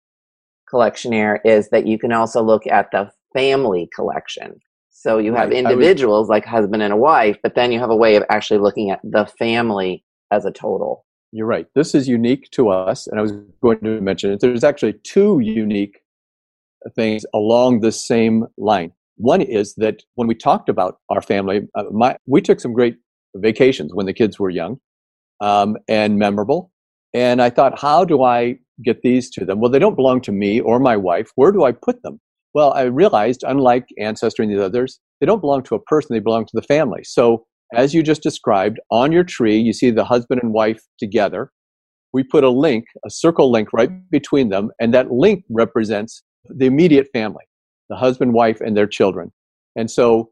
[0.68, 4.60] Collectionaire is that you can also look at the family collection.
[4.90, 5.58] So you have right.
[5.58, 8.90] individuals like husband and a wife, but then you have a way of actually looking
[8.90, 11.06] at the family as a total.
[11.30, 11.66] You're right.
[11.76, 13.06] This is unique to us.
[13.06, 14.40] And I was going to mention it.
[14.40, 16.00] There's actually two unique
[16.96, 18.90] things along the same line.
[19.16, 22.96] One is that when we talked about our family, uh, my, we took some great
[23.36, 24.78] vacations when the kids were young
[25.40, 26.72] um, and memorable.
[27.12, 29.60] And I thought, how do I get these to them?
[29.60, 31.30] Well, they don't belong to me or my wife.
[31.36, 32.20] Where do I put them?
[32.54, 36.20] Well, I realized, unlike Ancestry and the others, they don't belong to a person, they
[36.20, 37.02] belong to the family.
[37.04, 41.50] So, as you just described, on your tree, you see the husband and wife together.
[42.12, 46.66] We put a link, a circle link right between them, and that link represents the
[46.66, 47.44] immediate family
[47.88, 49.32] the husband, wife, and their children.
[49.76, 50.30] And so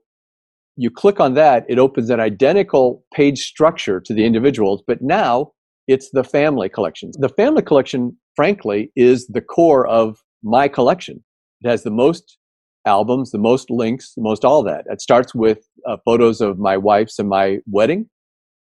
[0.77, 5.53] you click on that, it opens an identical page structure to the individuals, but now
[5.87, 7.11] it's the family collection.
[7.19, 11.23] The family collection, frankly, is the core of my collection.
[11.62, 12.38] It has the most
[12.87, 14.85] albums, the most links, the most all that.
[14.91, 18.09] It starts with uh, photos of my wife's and my wedding.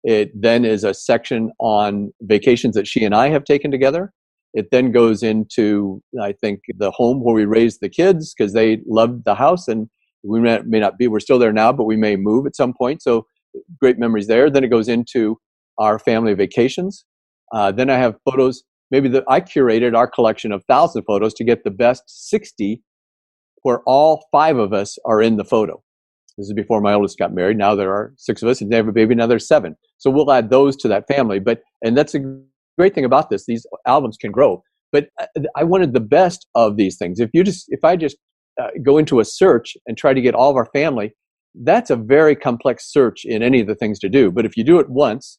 [0.05, 4.13] It then is a section on vacations that she and I have taken together.
[4.59, 8.81] It then goes into, I think, the home where we raised the kids because they
[8.89, 9.89] loved the house and
[10.25, 12.75] we may, may not be, we're still there now, but we may move at some
[12.77, 13.01] point.
[13.01, 13.25] So
[13.81, 14.51] great memories there.
[14.51, 15.39] Then it goes into
[15.79, 17.05] our family vacations.
[17.55, 21.45] Uh, then I have photos, maybe that I curated our collection of thousand photos to
[21.45, 22.83] get the best 60
[23.63, 25.81] where all five of us are in the photo.
[26.37, 27.59] This is before my oldest got married.
[27.59, 29.77] Now there are six of us and they have a baby, now there's seven.
[29.99, 31.39] So we'll add those to that family.
[31.39, 32.41] But, and that's a
[32.79, 34.63] great thing about this these albums can grow
[34.93, 35.09] but
[35.57, 38.17] i wanted the best of these things if you just if i just
[38.61, 41.13] uh, go into a search and try to get all of our family
[41.65, 44.65] that's a very complex search in any of the things to do but if you
[44.65, 45.39] do it once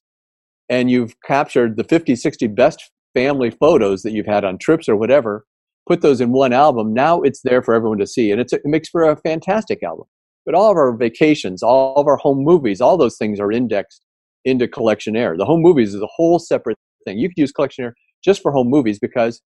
[0.70, 4.96] and you've captured the 50 60 best family photos that you've had on trips or
[4.96, 5.46] whatever
[5.88, 8.62] put those in one album now it's there for everyone to see and a, it
[8.66, 10.06] makes for a fantastic album
[10.46, 14.02] but all of our vacations all of our home movies all those things are indexed
[14.46, 15.38] into Collectionaire.
[15.38, 17.18] the home movies is a whole separate thing.
[17.18, 19.42] You could use Collectionaire just for home movies because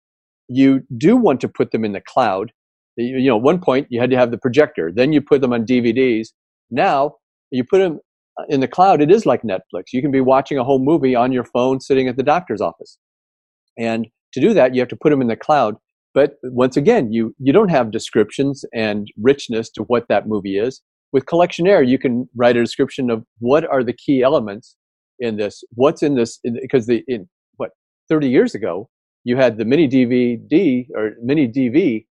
[0.49, 2.53] you do want to put them in the cloud.
[2.97, 5.53] You, you know, one point you had to have the projector, then you put them
[5.53, 6.29] on DVDs.
[6.71, 7.17] Now
[7.51, 8.01] you put them
[8.39, 9.01] uh, in the cloud.
[9.01, 9.93] It is like Netflix.
[9.93, 12.99] You can be watching a home movie on your phone sitting at the doctor's office.
[13.79, 15.77] And to do that, you have to put them in the cloud.
[16.15, 20.83] But once again, you, you don't have descriptions and richness to what that movie is.
[21.13, 24.77] With Collectionaire, you can write a description of what are the key elements
[25.21, 27.29] in this, what's in this, because the, in
[28.09, 28.89] 30 years ago,
[29.25, 32.07] you had the mini DVD or mini DV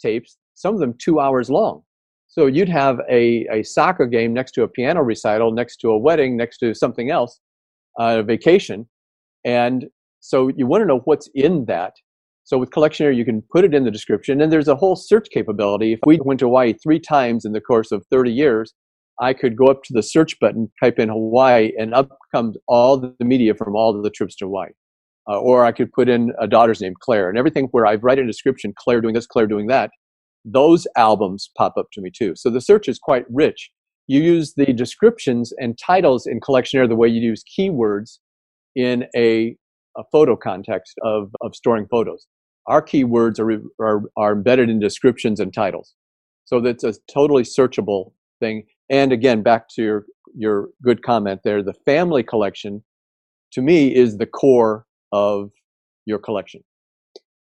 [0.00, 1.82] tapes, some of them two hours long.
[2.28, 5.98] So you'd have a, a soccer game next to a piano recital, next to a
[5.98, 7.40] wedding, next to something else,
[8.00, 8.88] uh, a vacation.
[9.44, 9.86] And
[10.20, 11.92] so you want to know what's in that.
[12.44, 15.28] So with Collectionaire, you can put it in the description, and there's a whole search
[15.30, 15.92] capability.
[15.92, 18.72] If we went to Hawaii three times in the course of 30 years,
[19.20, 22.96] I could go up to the search button, type in Hawaii, and up comes all
[22.98, 24.70] the media from all the trips to Hawaii.
[25.28, 28.18] Uh, or I could put in a daughter's name, Claire, and everything where I write
[28.18, 29.90] a description, Claire doing this, Claire doing that,
[30.44, 32.34] those albums pop up to me too.
[32.34, 33.70] So the search is quite rich.
[34.08, 38.18] You use the descriptions and titles in Collectionaire the way you use keywords
[38.74, 39.56] in a,
[39.96, 42.26] a photo context of, of storing photos.
[42.66, 45.94] Our keywords are, are, are embedded in descriptions and titles.
[46.44, 48.64] So that's a totally searchable thing.
[48.90, 52.82] And again, back to your, your good comment there, the family collection
[53.52, 55.50] to me is the core of
[56.06, 56.62] your collection.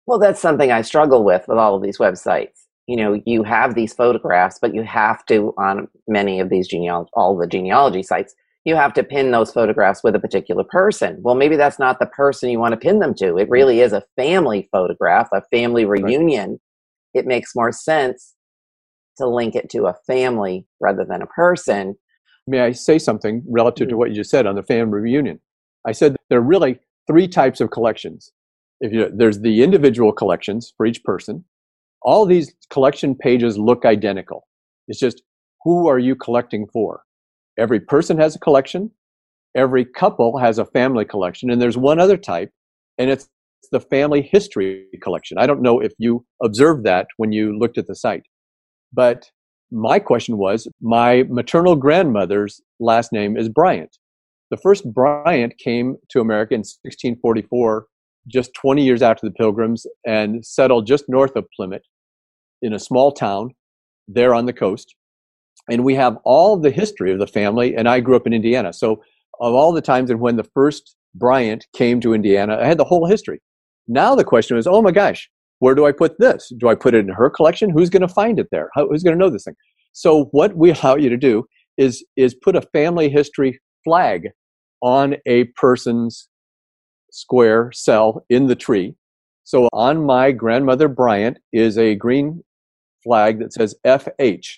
[0.06, 2.66] Well, that's something I struggle with with all of these websites.
[2.88, 7.10] You know, you have these photographs, but you have to, on many of these genealogy,
[7.14, 11.18] all the genealogy sites, you have to pin those photographs with a particular person.
[11.22, 13.38] Well, maybe that's not the person you want to pin them to.
[13.38, 13.52] It mm.
[13.52, 16.52] really is a family photograph, a family reunion.
[16.52, 17.22] Right.
[17.22, 18.36] It makes more sense
[19.18, 21.96] to link it to a family rather than a person.
[22.46, 23.98] May I say something relative to mm.
[23.98, 25.40] what you just said on the family reunion?
[25.86, 28.32] I said there are really three types of collections.
[28.80, 31.46] If you, there's the individual collections for each person.
[32.04, 34.48] All these collection pages look identical.
[34.88, 35.24] It's just
[35.64, 37.02] who are you collecting for?
[37.58, 38.92] Every person has a collection.
[39.56, 41.50] Every couple has a family collection.
[41.50, 42.52] And there's one other type,
[42.98, 43.28] and it's
[43.72, 45.38] the family history collection.
[45.38, 48.24] I don't know if you observed that when you looked at the site.
[48.94, 49.30] But
[49.72, 53.98] my question was my maternal grandmother's last name is Bryant.
[54.50, 57.86] The first Bryant came to America in 1644,
[58.28, 61.84] just 20 years after the Pilgrims, and settled just north of Plymouth
[62.62, 63.52] in a small town
[64.08, 64.96] there on the coast.
[65.70, 68.72] And we have all the history of the family, and I grew up in Indiana.
[68.72, 69.04] So,
[69.40, 72.86] of all the times and when the first Bryant came to Indiana, I had the
[72.86, 73.42] whole history.
[73.88, 75.30] Now the question is, oh my gosh,
[75.60, 76.52] where do I put this?
[76.58, 77.70] Do I put it in her collection?
[77.70, 78.70] Who's going to find it there?
[78.74, 79.56] How, who's going to know this thing?
[79.94, 81.46] So what we allow you to do
[81.78, 84.32] is is put a family history flag
[84.82, 86.28] on a person's
[87.10, 88.96] square cell in the tree.
[89.46, 92.44] So on my grandmother Bryant is a green
[93.02, 94.58] flag that says FH.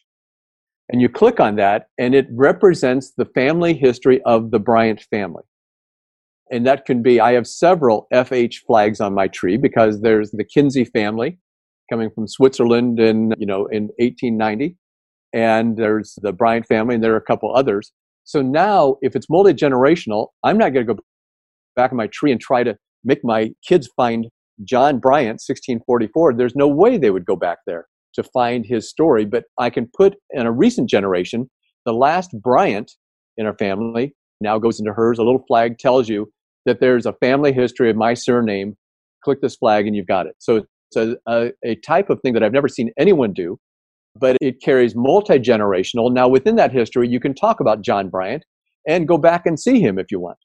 [0.91, 5.43] And you click on that, and it represents the family history of the Bryant family.
[6.49, 10.43] And that can be, I have several FH flags on my tree because there's the
[10.43, 11.37] Kinsey family
[11.91, 14.75] coming from Switzerland in, you know, in 1890.
[15.31, 17.91] And there's the Bryant family, and there are a couple others.
[18.23, 20.99] So now, if it's multi generational, I'm not going to go
[21.75, 24.27] back in my tree and try to make my kids find
[24.63, 26.33] John Bryant, 1644.
[26.33, 29.25] There's no way they would go back there to find his story.
[29.25, 31.49] But I can put in a recent generation,
[31.85, 32.91] the last Bryant
[33.37, 35.19] in our family now goes into hers.
[35.19, 36.31] A little flag tells you
[36.65, 38.75] that there's a family history of my surname.
[39.23, 40.35] Click this flag and you've got it.
[40.39, 43.59] So it's a, a, a type of thing that I've never seen anyone do
[44.15, 46.11] but it carries multi generational.
[46.11, 48.43] Now, within that history, you can talk about John Bryant
[48.87, 50.37] and go back and see him if you want.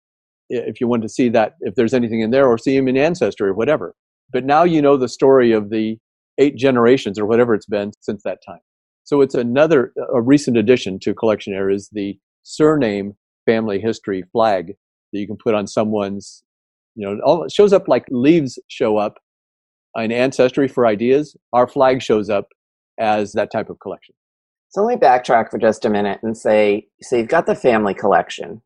[0.50, 2.96] If you want to see that, if there's anything in there, or see him in
[2.96, 3.94] Ancestry or whatever.
[4.31, 5.96] But now you know the story of the
[6.38, 8.61] eight generations or whatever it's been since that time.
[9.05, 13.14] So it's another, a recent addition to Collectionaire is the surname
[13.46, 14.74] family history flag
[15.12, 16.42] that you can put on someone's,
[16.96, 19.18] you know, all, it shows up like leaves show up
[19.96, 21.37] in Ancestry for ideas.
[21.53, 22.48] Our flag shows up
[22.98, 24.14] as that type of collection.
[24.70, 27.94] So let me backtrack for just a minute and say so you've got the family
[27.94, 28.62] collection.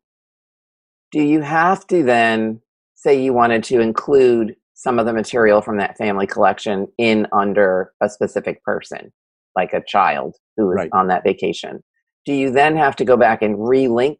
[1.11, 2.61] Do you have to then
[2.95, 7.93] say you wanted to include some of the material from that family collection in under
[8.01, 9.11] a specific person,
[9.55, 10.89] like a child who is right.
[10.93, 11.83] on that vacation?
[12.25, 14.17] Do you then have to go back and relink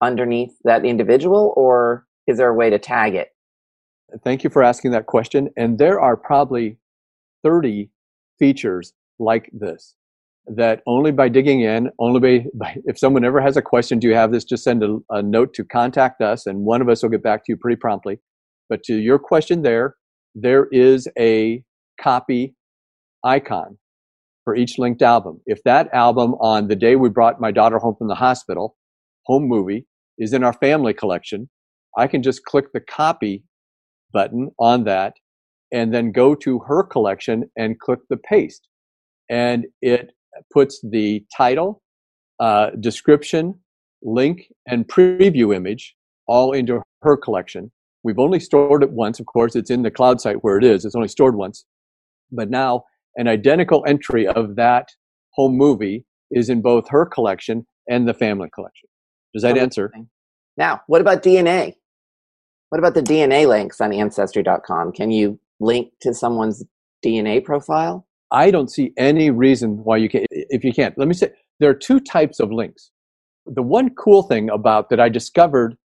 [0.00, 3.28] underneath that individual, or is there a way to tag it?
[4.24, 5.50] Thank you for asking that question.
[5.56, 6.78] And there are probably
[7.44, 7.90] 30
[8.38, 9.94] features like this
[10.56, 14.14] that only by digging in, only by, if someone ever has a question, do you
[14.14, 14.44] have this?
[14.44, 17.44] Just send a, a, note to contact us, and one of us will get back
[17.44, 18.18] to you pretty promptly.
[18.68, 19.96] But to your question there,
[20.34, 21.62] there is a
[22.00, 22.54] copy
[23.24, 23.78] icon
[24.44, 25.40] for each linked album.
[25.46, 28.76] If that album on the day we brought my daughter home from the hospital,
[29.26, 29.86] home movie,
[30.18, 31.48] is in our family collection,
[31.96, 33.44] I can just click the copy
[34.12, 35.14] button on that
[35.72, 38.67] and then go to her collection and click the paste.
[39.30, 40.12] And it
[40.52, 41.82] puts the title,
[42.40, 43.54] uh, description,
[44.02, 45.94] link, and preview image
[46.26, 47.70] all into her collection.
[48.02, 49.20] We've only stored it once.
[49.20, 50.84] Of course, it's in the cloud site where it is.
[50.84, 51.64] It's only stored once.
[52.30, 52.84] But now
[53.16, 54.88] an identical entry of that
[55.32, 58.88] home movie is in both her collection and the family collection.
[59.34, 59.92] Does that answer?
[60.56, 61.74] Now, what about DNA?
[62.70, 64.92] What about the DNA links on Ancestry.com?
[64.92, 66.64] Can you link to someone's
[67.04, 68.07] DNA profile?
[68.30, 70.26] I don't see any reason why you can't.
[70.30, 72.90] If you can't, let me say there are two types of links.
[73.46, 75.76] The one cool thing about that I discovered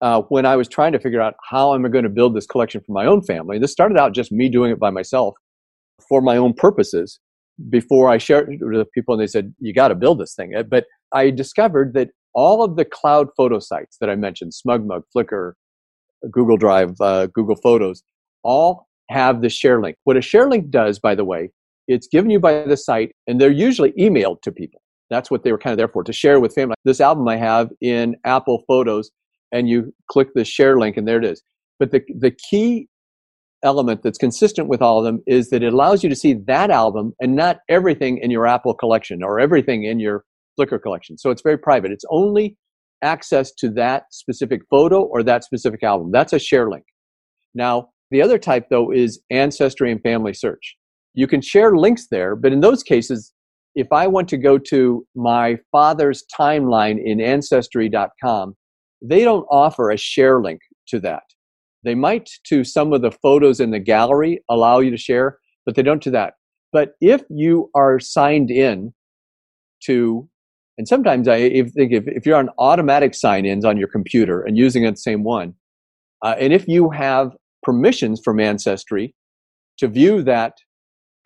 [0.00, 2.80] uh, when I was trying to figure out how I'm going to build this collection
[2.80, 3.58] for my own family.
[3.58, 5.34] This started out just me doing it by myself
[6.08, 7.20] for my own purposes
[7.68, 10.54] before I shared it with people and they said, you got to build this thing.
[10.70, 15.52] But I discovered that all of the cloud photo sites that I mentioned, SmugMug, Flickr,
[16.30, 18.02] Google Drive, uh, Google Photos,
[18.42, 19.96] all have the share link.
[20.04, 21.50] What a share link does, by the way,
[21.90, 24.80] it's given you by the site and they're usually emailed to people.
[25.10, 26.76] That's what they were kind of there for, to share with family.
[26.84, 29.10] This album I have in Apple Photos
[29.50, 31.42] and you click the share link and there it is.
[31.80, 32.88] But the, the key
[33.64, 36.70] element that's consistent with all of them is that it allows you to see that
[36.70, 40.24] album and not everything in your Apple collection or everything in your
[40.58, 41.18] Flickr collection.
[41.18, 41.90] So it's very private.
[41.90, 42.56] It's only
[43.02, 46.12] access to that specific photo or that specific album.
[46.12, 46.84] That's a share link.
[47.52, 50.76] Now, the other type though is ancestry and family search.
[51.14, 53.32] You can share links there, but in those cases,
[53.74, 58.54] if I want to go to my father's timeline in ancestry.com,
[59.02, 61.22] they don't offer a share link to that.
[61.84, 65.74] They might to some of the photos in the gallery allow you to share, but
[65.74, 66.34] they don't do that.
[66.72, 68.92] But if you are signed in
[69.86, 70.28] to,
[70.78, 74.58] and sometimes I think if, if you're on automatic sign ins on your computer and
[74.58, 75.54] using the same one,
[76.22, 77.32] uh, and if you have
[77.62, 79.14] permissions from Ancestry
[79.78, 80.54] to view that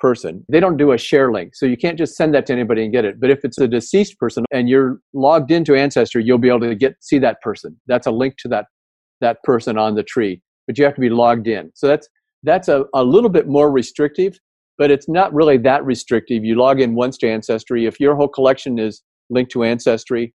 [0.05, 1.55] person, they don't do a share link.
[1.55, 3.19] So you can't just send that to anybody and get it.
[3.19, 6.75] But if it's a deceased person and you're logged into Ancestry, you'll be able to
[6.75, 7.81] get see that person.
[7.87, 8.67] That's a link to that
[9.23, 11.71] that person on the tree, but you have to be logged in.
[11.75, 12.07] So that's
[12.43, 14.39] that's a, a little bit more restrictive,
[14.77, 16.45] but it's not really that restrictive.
[16.45, 17.87] You log in once to Ancestry.
[17.87, 20.35] If your whole collection is linked to Ancestry,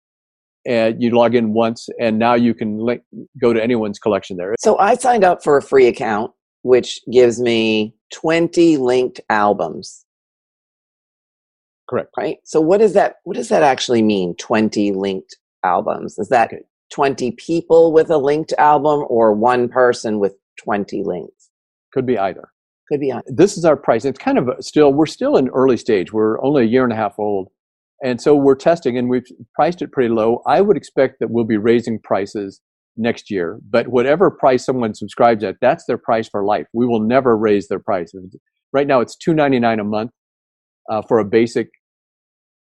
[0.65, 3.03] and you log in once, and now you can link,
[3.43, 4.55] go to anyone's collection there.
[4.61, 6.31] So I signed up for a free account,
[6.63, 10.05] which gives me 20 linked albums.
[11.89, 12.11] Correct.
[12.17, 12.39] Right.
[12.45, 14.35] So what does that what does that actually mean?
[14.37, 16.19] 20 linked albums.
[16.19, 16.63] Is that okay.
[16.93, 21.51] 20 people with a linked album or one person with 20 links?
[21.93, 22.49] Could be either.
[22.89, 23.25] Could be either.
[23.27, 24.05] This is our price.
[24.05, 26.13] It's kind of still, we're still in early stage.
[26.13, 27.49] We're only a year and a half old.
[28.05, 30.43] And so we're testing and we've priced it pretty low.
[30.47, 32.61] I would expect that we'll be raising prices
[32.97, 36.67] next year, but whatever price someone subscribes at, that's their price for life.
[36.73, 38.13] We will never raise their price.
[38.73, 40.11] Right now it's $2.99 a month
[40.91, 41.69] uh, for a basic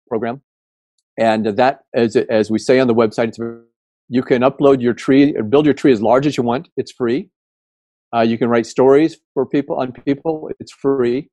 [0.08, 0.42] program.
[1.20, 3.38] And that, as, as we say on the website,
[4.10, 6.70] you can upload your tree, and build your tree as large as you want.
[6.78, 7.30] It's free.
[8.16, 10.50] Uh, you can write stories for people on people.
[10.60, 11.30] It's free.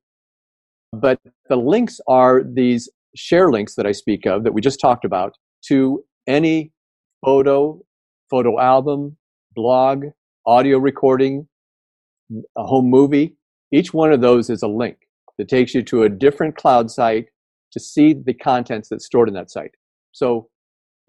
[0.93, 1.19] But
[1.49, 5.35] the links are these share links that I speak of that we just talked about
[5.67, 6.71] to any
[7.23, 7.81] photo,
[8.29, 9.17] photo album,
[9.55, 10.05] blog,
[10.45, 11.47] audio recording,
[12.57, 13.35] a home movie.
[13.71, 14.97] Each one of those is a link
[15.37, 17.27] that takes you to a different cloud site
[17.71, 19.71] to see the contents that's stored in that site.
[20.11, 20.49] So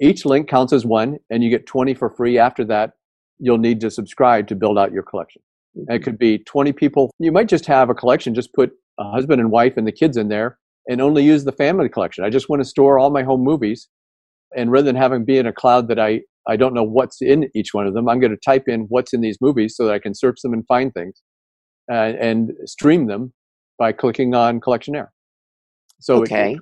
[0.00, 2.38] each link counts as one, and you get 20 for free.
[2.38, 2.92] After that,
[3.38, 5.42] you'll need to subscribe to build out your collection.
[5.88, 7.10] It could be 20 people.
[7.18, 10.16] You might just have a collection, just put a husband and wife and the kids
[10.16, 10.58] in there
[10.88, 12.24] and only use the family collection.
[12.24, 13.88] I just want to store all my home movies.
[14.56, 17.48] And rather than having be in a cloud that I, I don't know what's in
[17.54, 19.94] each one of them, I'm going to type in what's in these movies so that
[19.94, 21.22] I can search them and find things
[21.90, 23.32] uh, and stream them
[23.78, 25.08] by clicking on Collectionaire.
[26.00, 26.58] So okay.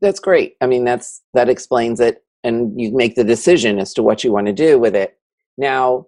[0.00, 0.56] That's great.
[0.60, 4.32] I mean, that's that explains it and you make the decision as to what you
[4.32, 5.18] want to do with it.
[5.58, 6.06] Now,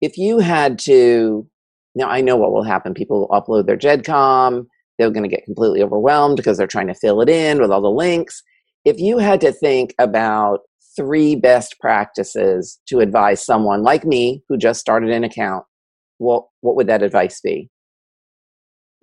[0.00, 1.46] if you had to,
[1.94, 2.94] now I know what will happen.
[2.94, 4.66] People will upload their GEDCOM,
[4.98, 7.82] they're going to get completely overwhelmed because they're trying to fill it in with all
[7.82, 8.42] the links.
[8.86, 10.60] If you had to think about
[10.96, 15.66] three best practices to advise someone like me who just started an account,
[16.16, 17.68] what, what would that advice be?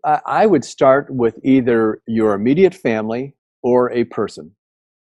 [0.03, 4.55] I would start with either your immediate family or a person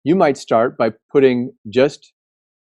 [0.04, 2.12] you might start by putting just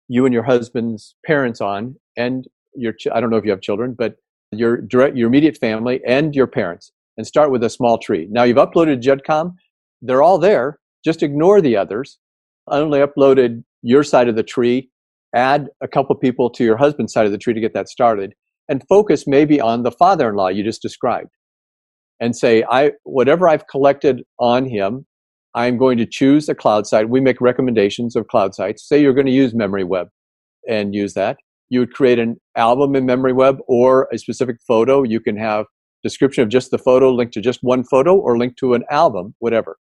[0.08, 3.94] you and your husband's parents on and your I don't know if you have children,
[3.96, 4.16] but
[4.52, 8.28] your direct, your immediate family, and your parents, and start with a small tree.
[8.30, 9.54] Now you've uploaded GEDCOM;
[10.02, 10.78] they're all there.
[11.04, 12.18] Just ignore the others.
[12.66, 14.90] Only uploaded your side of the tree.
[15.34, 18.34] Add a couple people to your husband's side of the tree to get that started,
[18.68, 21.30] and focus maybe on the father-in-law you just described,
[22.20, 25.06] and say, "I whatever I've collected on him,
[25.54, 27.08] I'm going to choose a cloud site.
[27.08, 28.88] We make recommendations of cloud sites.
[28.88, 30.08] Say you're going to use Memory Web
[30.68, 31.36] and use that.
[31.68, 35.02] You would create an album in Memory Web or a specific photo.
[35.02, 35.66] You can have
[36.02, 39.34] description of just the photo, link to just one photo, or link to an album,
[39.40, 39.76] whatever.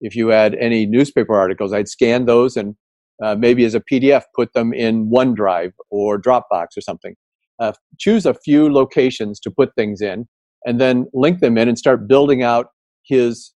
[0.00, 2.74] If you had any newspaper articles, I'd scan those and
[3.22, 7.14] uh, maybe as a PDF put them in OneDrive or Dropbox or something.
[7.58, 10.28] Uh, choose a few locations to put things in
[10.64, 12.66] and then link them in and start building out
[13.04, 13.52] his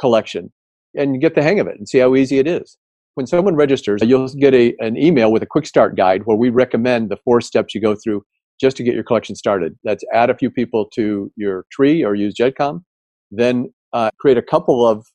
[0.00, 0.52] collection
[0.94, 2.78] and get the hang of it and see how easy it is.
[3.14, 6.50] When someone registers, you'll get a, an email with a quick start guide where we
[6.50, 8.22] recommend the four steps you go through
[8.60, 9.74] just to get your collection started.
[9.84, 12.82] That's add a few people to your tree or use GEDCOM,
[13.30, 15.06] then uh, create a couple of,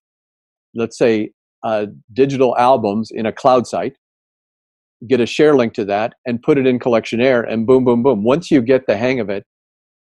[0.74, 1.32] let's say,
[1.64, 3.94] uh, digital albums in a cloud site,
[5.08, 8.24] get a share link to that, and put it in Collectionaire, and boom, boom, boom.
[8.24, 9.44] Once you get the hang of it,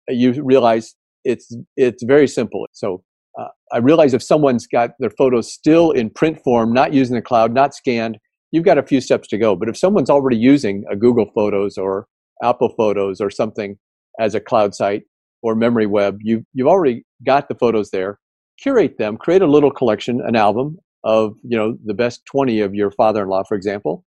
[0.08, 0.94] you realize
[1.24, 2.66] it's it's very simple.
[2.72, 3.02] So
[3.38, 7.22] uh, I realize if someone's got their photos still in print form, not using the
[7.22, 8.18] cloud, not scanned,
[8.50, 9.54] you've got a few steps to go.
[9.54, 12.06] But if someone's already using a Google Photos or
[12.42, 13.78] Apple Photos or something
[14.18, 15.02] as a cloud site
[15.42, 18.18] or Memory Web, you've, you've already got the photos there.
[18.62, 22.74] Curate them, create a little collection, an album of you know the best 20 of
[22.74, 24.04] your father-in-law, for example.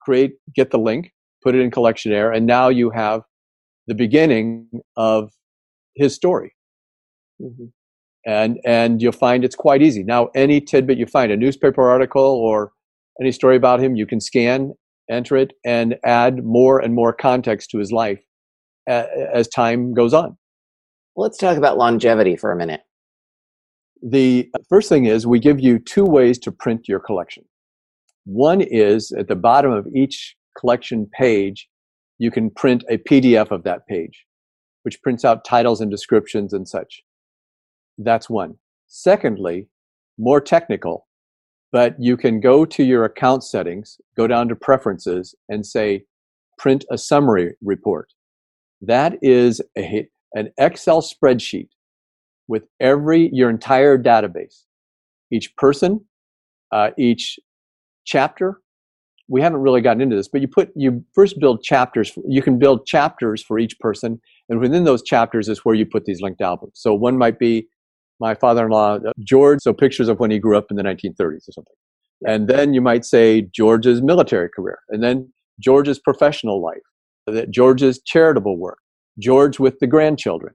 [0.00, 1.12] Create, get the link,
[1.42, 3.22] put it in Collectionaire, and now you have
[3.86, 5.30] the beginning of
[5.96, 6.54] his story.
[7.40, 7.66] Mm-hmm
[8.26, 10.02] and and you'll find it's quite easy.
[10.02, 12.72] Now, any tidbit you find, a newspaper article or
[13.20, 14.74] any story about him, you can scan,
[15.08, 18.20] enter it, and add more and more context to his life
[18.86, 20.36] as time goes on.
[21.16, 22.82] Let's talk about longevity for a minute.
[24.08, 27.44] The first thing is we give you two ways to print your collection.
[28.24, 31.68] One is at the bottom of each collection page,
[32.18, 34.24] you can print a PDF of that page,
[34.84, 37.02] which prints out titles and descriptions and such.
[37.98, 38.54] That's one.
[38.86, 39.66] Secondly,
[40.18, 41.08] more technical,
[41.72, 46.04] but you can go to your account settings, go down to preferences, and say
[46.58, 48.12] print a summary report.
[48.80, 51.70] That is a, an Excel spreadsheet
[52.48, 54.62] with every your entire database,
[55.30, 56.04] each person,
[56.72, 57.38] uh, each
[58.04, 58.60] chapter.
[59.28, 62.16] We haven't really gotten into this, but you put you first build chapters.
[62.28, 66.04] You can build chapters for each person, and within those chapters is where you put
[66.04, 66.72] these linked albums.
[66.74, 67.66] So one might be
[68.20, 71.52] my father-in-law uh, George, so pictures of when he grew up in the 1930s or
[71.52, 71.74] something.
[72.26, 76.78] And then you might say George's military career, and then George's professional life,
[77.26, 78.78] that George's charitable work,
[79.18, 80.54] George with the grandchildren.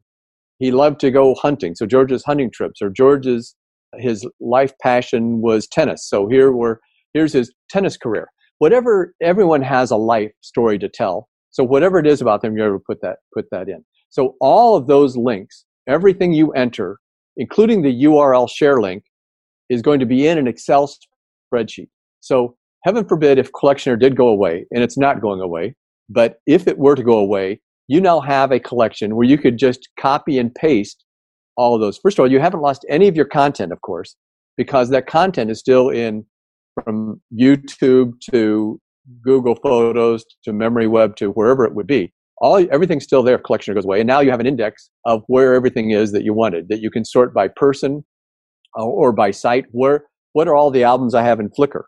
[0.62, 3.56] He loved to go hunting, so George's hunting trips, or George's
[3.98, 6.08] his life passion was tennis.
[6.08, 6.80] So here were
[7.14, 8.30] here's his tennis career.
[8.60, 11.28] Whatever everyone has a life story to tell.
[11.50, 13.84] So whatever it is about them, you're able to put that put that in.
[14.10, 16.98] So all of those links, everything you enter
[17.38, 19.04] including the URL share link,
[19.70, 20.92] is going to be in an Excel
[21.54, 21.88] spreadsheet.
[22.20, 25.76] So heaven forbid if Collectionaire did go away, and it's not going away,
[26.10, 29.58] but if it were to go away, you now have a collection where you could
[29.58, 31.04] just copy and paste
[31.58, 31.98] all of those.
[31.98, 34.16] First of all, you haven't lost any of your content, of course,
[34.56, 36.26] because that content is still in
[36.74, 38.80] from YouTube to
[39.22, 42.14] Google Photos to Memory Web to wherever it would be.
[42.38, 45.24] All everything's still there if Collectionaire goes away and now you have an index of
[45.28, 48.06] where everything is that you wanted that you can sort by person
[48.80, 49.66] uh, or by site.
[49.72, 51.84] Where what are all the albums i have in flickr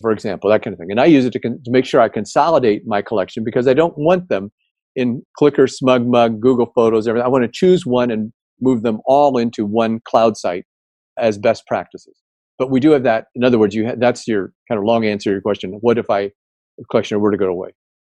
[0.00, 0.90] for example that kind of thing.
[0.90, 3.74] And i use it to, con- to make sure i consolidate my collection because i
[3.74, 4.50] don't want them
[4.96, 9.38] in flickr smugmug google photos everything i want to choose one and move them all
[9.38, 10.64] into one cloud site
[11.18, 12.14] as best practices
[12.58, 15.04] but we do have that in other words you ha- that's your kind of long
[15.04, 16.30] answer to your question what if i
[16.76, 17.70] if Collectionaire were to go away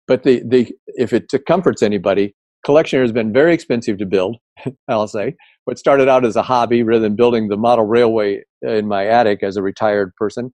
[0.08, 4.38] but the, the if it comforts anybody, Collectionaire has been very expensive to build.
[4.88, 8.88] I'll say what started out as a hobby rather than building the model railway in
[8.88, 10.54] my attic as a retired person.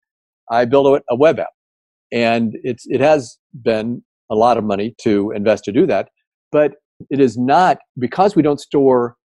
[0.51, 1.51] I built a, a web app,
[2.13, 6.09] and it's it has been a lot of money to invest to do that.
[6.53, 6.75] But
[7.11, 9.17] it is not because we don't store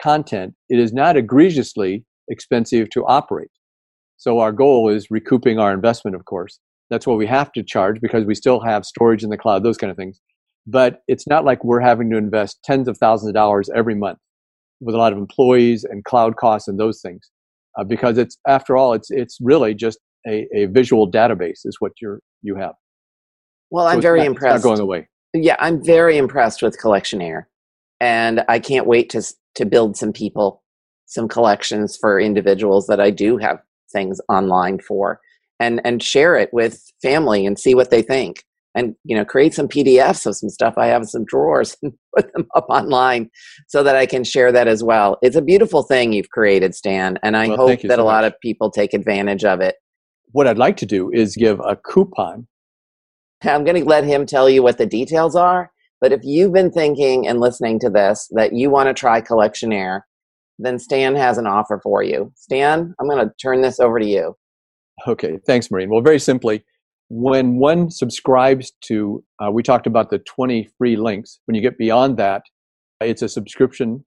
[0.00, 0.54] content.
[0.68, 3.50] It is not egregiously expensive to operate.
[4.16, 6.58] So our goal is recouping our investment, of course.
[6.90, 9.78] That's what we have to charge because we still have storage in the cloud, those
[9.78, 10.20] kind of things.
[10.66, 14.18] But it's not like we're having to invest tens of thousands of dollars every month
[14.80, 17.30] with a lot of employees and cloud costs and those things.
[17.78, 19.98] Uh, because it's after all, it's it's really just
[20.28, 22.74] a, a visual database is what you're you have.
[23.72, 24.62] Well, I'm very impressed.
[24.62, 25.08] not, going away.
[25.32, 27.44] Yeah, I'm very impressed with Collectionaire.
[28.00, 29.22] and I can't wait to
[29.54, 30.62] to build some people,
[31.06, 35.20] some collections for individuals that I do have things online for,
[35.58, 38.44] and and share it with family and see what they think,
[38.74, 41.94] and you know create some PDFs of some stuff I have in some drawers and
[42.14, 43.30] put them up online
[43.68, 45.16] so that I can share that as well.
[45.22, 48.24] It's a beautiful thing you've created, Stan, and I well, hope that so a lot
[48.24, 49.76] of people take advantage of it.
[50.32, 52.48] What I'd like to do is give a coupon.
[53.50, 55.72] I'm going to let him tell you what the details are
[56.02, 60.00] but if you've been thinking and listening to this that you want to try Collectionaire,
[60.58, 62.32] then Stan has an offer for you.
[62.34, 64.36] Stan, I'm going to turn this over to you.
[65.06, 65.90] Okay, thanks, Maureen.
[65.90, 66.64] Well, very simply,
[67.08, 71.38] when one subscribes to, uh, we talked about the 20 free links.
[71.44, 72.42] When you get beyond that,
[73.00, 74.04] it's a subscription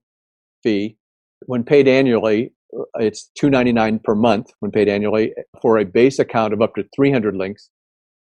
[0.62, 0.98] fee.
[1.46, 5.32] When paid annually, uh, it's $2.99 per month when paid annually
[5.62, 7.70] for a base account of up to 300 links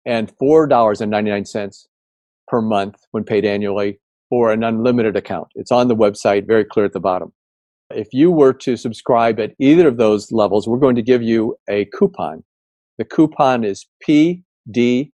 [0.06, 1.86] and $4.99
[2.48, 5.48] per month when paid annually for an unlimited account.
[5.54, 7.32] It's on the website, very clear at the bottom.
[7.90, 11.56] If you were to subscribe at either of those levels, we're going to give you
[11.68, 12.42] a coupon.
[12.98, 15.10] The coupon is PD,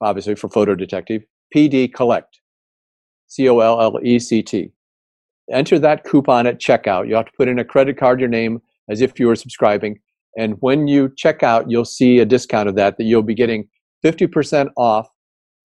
[0.00, 1.22] obviously for Photo Detective,
[1.54, 2.40] PD Collect,
[3.28, 4.72] C O L L E C T.
[5.52, 7.06] Enter that coupon at checkout.
[7.06, 9.98] You have to put in a credit card, your name, as if you were subscribing.
[10.36, 13.68] And when you check out, you'll see a discount of that, that you'll be getting
[14.04, 15.08] 50% off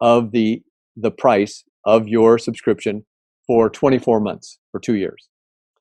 [0.01, 0.61] of the
[0.95, 3.05] the price of your subscription
[3.47, 5.29] for 24 months for two years.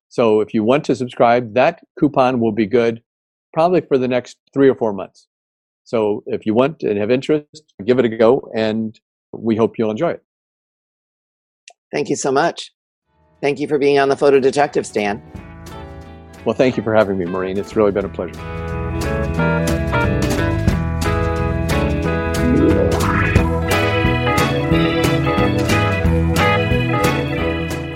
[0.09, 3.03] So if you want to subscribe, that coupon will be good
[3.53, 5.27] probably for the next three or four months.
[5.85, 8.99] So if you want and have interest, give it a go, and
[9.33, 10.23] we hope you'll enjoy it.
[11.93, 12.73] Thank you so much.
[13.41, 15.23] Thank you for being on the Photo Detective Stan.
[16.45, 17.59] Well, thank you for having me, Maureen.
[17.59, 19.78] It's really been a pleasure.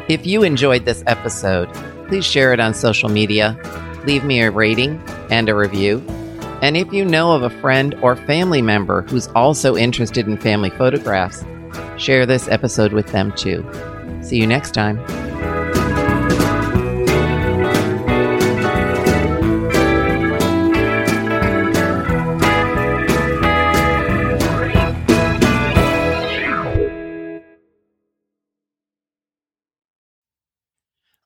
[0.08, 1.72] If you enjoyed this episode,
[2.06, 3.58] please share it on social media,
[4.04, 6.04] leave me a rating and a review.
[6.60, 10.70] And if you know of a friend or family member who's also interested in family
[10.70, 11.44] photographs,
[11.96, 13.66] share this episode with them too.
[14.20, 14.98] See you next time.